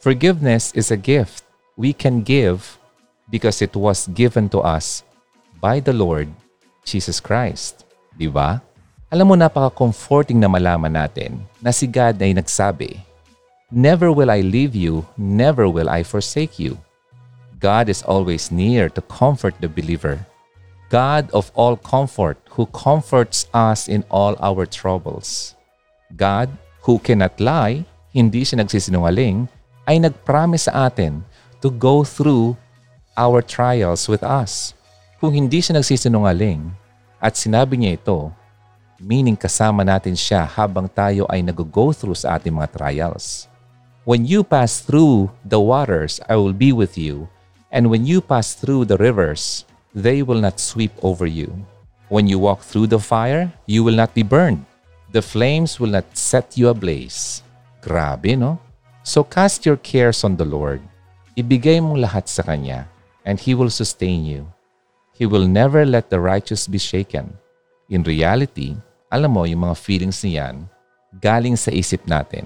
Forgiveness 0.00 0.72
is 0.72 0.88
a 0.88 0.96
gift 0.96 1.44
we 1.76 1.92
can 1.92 2.24
give 2.24 2.80
because 3.28 3.60
it 3.60 3.76
was 3.76 4.08
given 4.16 4.48
to 4.48 4.64
us 4.64 5.04
by 5.60 5.84
the 5.84 5.92
Lord 5.92 6.32
Jesus 6.80 7.20
Christ. 7.20 7.84
Di 8.16 8.24
ba? 8.24 8.64
Alam 9.12 9.28
mo, 9.28 9.34
napaka-comforting 9.36 10.40
na 10.40 10.48
malaman 10.48 10.96
natin 10.96 11.44
na 11.60 11.76
si 11.76 11.84
God 11.84 12.16
ay 12.24 12.32
nagsabi, 12.32 13.04
Never 13.68 14.08
will 14.08 14.32
I 14.32 14.40
leave 14.40 14.72
you, 14.72 15.04
never 15.20 15.68
will 15.68 15.92
I 15.92 16.08
forsake 16.08 16.56
you. 16.56 16.80
God 17.60 17.92
is 17.92 18.00
always 18.00 18.48
near 18.48 18.88
to 18.96 19.04
comfort 19.12 19.60
the 19.60 19.68
believer. 19.68 20.24
God 20.88 21.28
of 21.36 21.52
all 21.52 21.76
comfort 21.76 22.40
who 22.56 22.64
comforts 22.72 23.44
us 23.52 23.92
in 23.92 24.08
all 24.08 24.40
our 24.40 24.64
troubles. 24.64 25.57
God 26.16 26.48
who 26.84 26.96
cannot 26.96 27.36
lie, 27.36 27.84
hindi 28.12 28.40
siya 28.40 28.64
nagsisinungaling, 28.64 29.44
ay 29.84 30.00
nagpromise 30.00 30.68
sa 30.68 30.88
atin 30.88 31.20
to 31.60 31.68
go 31.68 32.04
through 32.04 32.56
our 33.16 33.44
trials 33.44 34.08
with 34.08 34.24
us. 34.24 34.72
Kung 35.18 35.34
hindi 35.34 35.58
siya 35.58 35.76
nagsisinungaling 35.76 36.70
at 37.18 37.34
sinabi 37.34 37.76
niya 37.76 37.98
ito, 37.98 38.30
meaning 38.96 39.36
kasama 39.36 39.82
natin 39.82 40.14
siya 40.14 40.46
habang 40.46 40.86
tayo 40.86 41.26
ay 41.28 41.42
nag-go 41.42 41.90
through 41.92 42.16
sa 42.16 42.38
ating 42.38 42.54
mga 42.54 42.78
trials. 42.78 43.50
When 44.08 44.24
you 44.24 44.40
pass 44.40 44.80
through 44.80 45.28
the 45.44 45.60
waters, 45.60 46.16
I 46.24 46.40
will 46.40 46.56
be 46.56 46.72
with 46.72 46.96
you. 46.96 47.28
And 47.68 47.92
when 47.92 48.08
you 48.08 48.24
pass 48.24 48.56
through 48.56 48.88
the 48.88 48.96
rivers, 48.96 49.68
they 49.92 50.24
will 50.24 50.40
not 50.40 50.56
sweep 50.56 50.96
over 51.04 51.28
you. 51.28 51.52
When 52.08 52.24
you 52.24 52.40
walk 52.40 52.64
through 52.64 52.88
the 52.88 53.02
fire, 53.02 53.52
you 53.68 53.84
will 53.84 53.92
not 53.92 54.16
be 54.16 54.24
burned. 54.24 54.64
The 55.08 55.24
flames 55.24 55.80
will 55.80 55.96
not 55.96 56.12
set 56.12 56.60
you 56.60 56.68
ablaze. 56.68 57.40
Grabe, 57.80 58.36
no? 58.36 58.60
So 59.00 59.24
cast 59.24 59.64
your 59.64 59.80
cares 59.80 60.20
on 60.20 60.36
the 60.36 60.44
Lord. 60.44 60.84
Ibigay 61.32 61.80
mong 61.80 62.04
lahat 62.04 62.28
sa 62.28 62.44
Kanya, 62.44 62.84
and 63.24 63.40
He 63.40 63.56
will 63.56 63.72
sustain 63.72 64.28
you. 64.28 64.44
He 65.16 65.24
will 65.24 65.48
never 65.48 65.88
let 65.88 66.12
the 66.12 66.20
righteous 66.20 66.68
be 66.68 66.76
shaken. 66.76 67.32
In 67.88 68.04
reality, 68.04 68.76
alam 69.08 69.32
mo, 69.32 69.48
yung 69.48 69.64
mga 69.64 69.80
feelings 69.80 70.20
niyan, 70.20 70.68
galing 71.24 71.56
sa 71.56 71.72
isip 71.72 72.04
natin. 72.04 72.44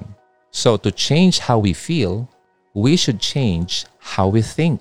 So 0.55 0.79
to 0.79 0.95
change 0.95 1.43
how 1.43 1.59
we 1.59 1.75
feel, 1.75 2.31
we 2.79 2.95
should 2.95 3.19
change 3.19 3.91
how 3.99 4.31
we 4.31 4.39
think. 4.39 4.79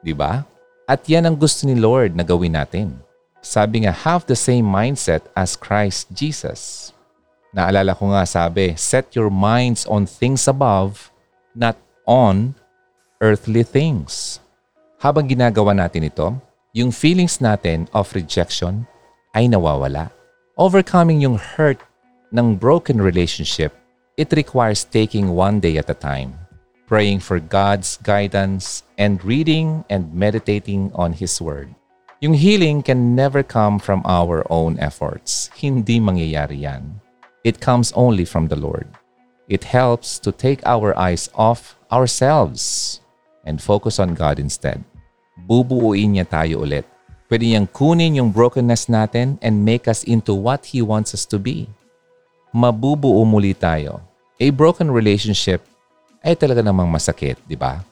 Di 0.00 0.16
ba? 0.16 0.48
At 0.88 1.04
yan 1.04 1.28
ang 1.28 1.36
gusto 1.36 1.68
ni 1.68 1.76
Lord 1.76 2.16
na 2.16 2.24
gawin 2.24 2.56
natin. 2.56 2.96
Sabi 3.40 3.88
nga, 3.88 3.92
have 3.92 4.28
the 4.28 4.36
same 4.36 4.68
mindset 4.68 5.24
as 5.32 5.56
Christ 5.56 6.12
Jesus. 6.12 6.92
Naalala 7.56 7.96
ko 7.96 8.12
nga 8.12 8.28
sabi, 8.28 8.76
set 8.76 9.16
your 9.16 9.32
minds 9.32 9.88
on 9.88 10.04
things 10.06 10.46
above, 10.46 11.10
not 11.56 11.74
on 12.04 12.54
earthly 13.18 13.64
things. 13.64 14.38
Habang 15.00 15.26
ginagawa 15.26 15.72
natin 15.72 16.06
ito, 16.06 16.36
yung 16.76 16.94
feelings 16.94 17.40
natin 17.42 17.90
of 17.90 18.12
rejection 18.14 18.86
ay 19.34 19.50
nawawala 19.50 20.12
overcoming 20.60 21.24
yung 21.24 21.40
hurt 21.40 21.80
ng 22.36 22.52
broken 22.52 23.00
relationship, 23.00 23.72
it 24.20 24.28
requires 24.36 24.84
taking 24.84 25.32
one 25.32 25.56
day 25.56 25.80
at 25.80 25.88
a 25.88 25.96
time, 25.96 26.36
praying 26.84 27.16
for 27.16 27.40
God's 27.40 27.96
guidance, 28.04 28.84
and 29.00 29.24
reading 29.24 29.88
and 29.88 30.12
meditating 30.12 30.92
on 30.92 31.16
His 31.16 31.40
Word. 31.40 31.72
Yung 32.20 32.36
healing 32.36 32.84
can 32.84 33.16
never 33.16 33.42
come 33.42 33.80
from 33.80 34.04
our 34.04 34.44
own 34.52 34.76
efforts. 34.76 35.48
Hindi 35.56 36.00
mangyayari 36.00 36.68
yan. 36.68 37.00
It 37.44 37.64
comes 37.64 37.92
only 37.96 38.28
from 38.28 38.52
the 38.52 38.60
Lord. 38.60 38.88
It 39.48 39.64
helps 39.64 40.20
to 40.22 40.30
take 40.30 40.60
our 40.68 40.92
eyes 41.00 41.32
off 41.32 41.80
ourselves 41.88 43.00
and 43.42 43.56
focus 43.56 43.96
on 43.96 44.12
God 44.12 44.36
instead. 44.36 44.84
Bubuuin 45.48 46.20
niya 46.20 46.28
tayo 46.28 46.62
ulit 46.62 46.84
Pwede 47.30 47.46
niyang 47.46 47.70
kunin 47.70 48.18
yung 48.18 48.34
brokenness 48.34 48.90
natin 48.90 49.38
and 49.38 49.62
make 49.62 49.86
us 49.86 50.02
into 50.02 50.34
what 50.34 50.74
He 50.74 50.82
wants 50.82 51.14
us 51.14 51.22
to 51.30 51.38
be. 51.38 51.70
Mabubuo 52.50 53.22
muli 53.22 53.54
tayo. 53.54 54.02
A 54.42 54.50
broken 54.50 54.90
relationship 54.90 55.62
ay 56.26 56.34
talaga 56.34 56.58
namang 56.58 56.90
masakit, 56.90 57.38
di 57.46 57.54
ba? 57.54 57.86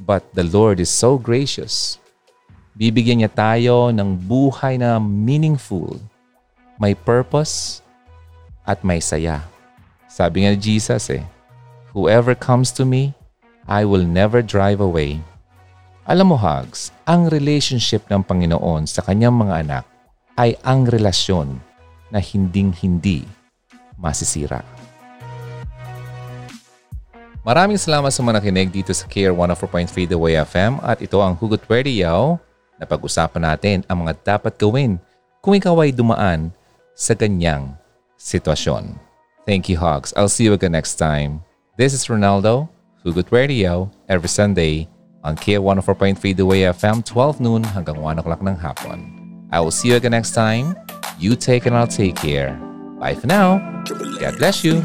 But 0.00 0.24
the 0.32 0.48
Lord 0.48 0.80
is 0.80 0.88
so 0.88 1.20
gracious. 1.20 2.00
Bibigyan 2.76 3.24
niya 3.24 3.32
tayo 3.32 3.88
ng 3.88 4.20
buhay 4.28 4.76
na 4.76 5.00
meaningful, 5.00 5.96
may 6.76 6.92
purpose, 6.92 7.80
at 8.68 8.84
may 8.84 9.00
saya. 9.00 9.40
Sabi 10.12 10.44
nga 10.44 10.52
ni 10.52 10.60
Jesus 10.60 11.08
eh, 11.08 11.24
Whoever 11.96 12.36
comes 12.36 12.76
to 12.76 12.84
me, 12.84 13.16
I 13.64 13.88
will 13.88 14.04
never 14.04 14.44
drive 14.44 14.84
away. 14.84 15.24
Alam 16.04 16.30
mo, 16.30 16.36
Hugs, 16.36 16.92
ang 17.08 17.32
relationship 17.32 18.04
ng 18.12 18.20
Panginoon 18.20 18.84
sa 18.84 19.00
kanyang 19.00 19.40
mga 19.40 19.54
anak 19.64 19.84
ay 20.36 20.60
ang 20.60 20.84
relasyon 20.84 21.56
na 22.12 22.20
hinding-hindi 22.20 23.24
masisira. 23.96 24.60
Maraming 27.40 27.80
salamat 27.80 28.12
sa 28.12 28.20
mga 28.20 28.44
nakinig 28.44 28.68
dito 28.68 28.92
sa 28.92 29.08
Care 29.08 29.32
104.3 29.32 30.12
The 30.12 30.18
Way 30.20 30.44
FM 30.44 30.84
at 30.84 31.00
ito 31.00 31.24
ang 31.24 31.32
Hugot 31.40 31.64
Radio 31.72 32.36
na 32.76 32.84
pag-usapan 32.84 33.42
natin 33.42 33.76
ang 33.88 34.04
mga 34.04 34.14
dapat 34.22 34.56
gawin 34.56 35.00
kung 35.40 35.54
ikaw 35.56 35.78
ay 35.84 35.94
dumaan 35.94 36.50
sa 36.96 37.12
ganyang 37.12 37.76
sitwasyon. 38.16 38.96
Thank 39.46 39.70
you, 39.70 39.78
Hogs. 39.78 40.10
I'll 40.16 40.32
see 40.32 40.44
you 40.44 40.54
again 40.56 40.74
next 40.74 40.96
time. 40.96 41.44
This 41.78 41.94
is 41.94 42.08
Ronaldo, 42.10 42.68
Hugot 43.04 43.30
Radio, 43.30 43.92
every 44.10 44.28
Sunday 44.28 44.88
on 45.22 45.36
K104.3 45.36 46.18
The 46.34 46.46
Way 46.46 46.66
FM 46.72 47.04
12 47.06 47.38
noon 47.38 47.62
hanggang 47.62 48.00
1 48.02 48.18
o'clock 48.18 48.42
ng 48.42 48.58
hapon. 48.58 48.98
I 49.54 49.62
will 49.62 49.70
see 49.70 49.94
you 49.94 49.96
again 49.96 50.16
next 50.16 50.34
time. 50.34 50.74
You 51.20 51.36
take 51.38 51.66
and 51.70 51.76
I'll 51.76 51.86
take 51.86 52.16
care. 52.16 52.58
Bye 52.98 53.14
for 53.14 53.30
now. 53.30 53.62
God 54.18 54.34
bless 54.38 54.64
you. 54.64 54.82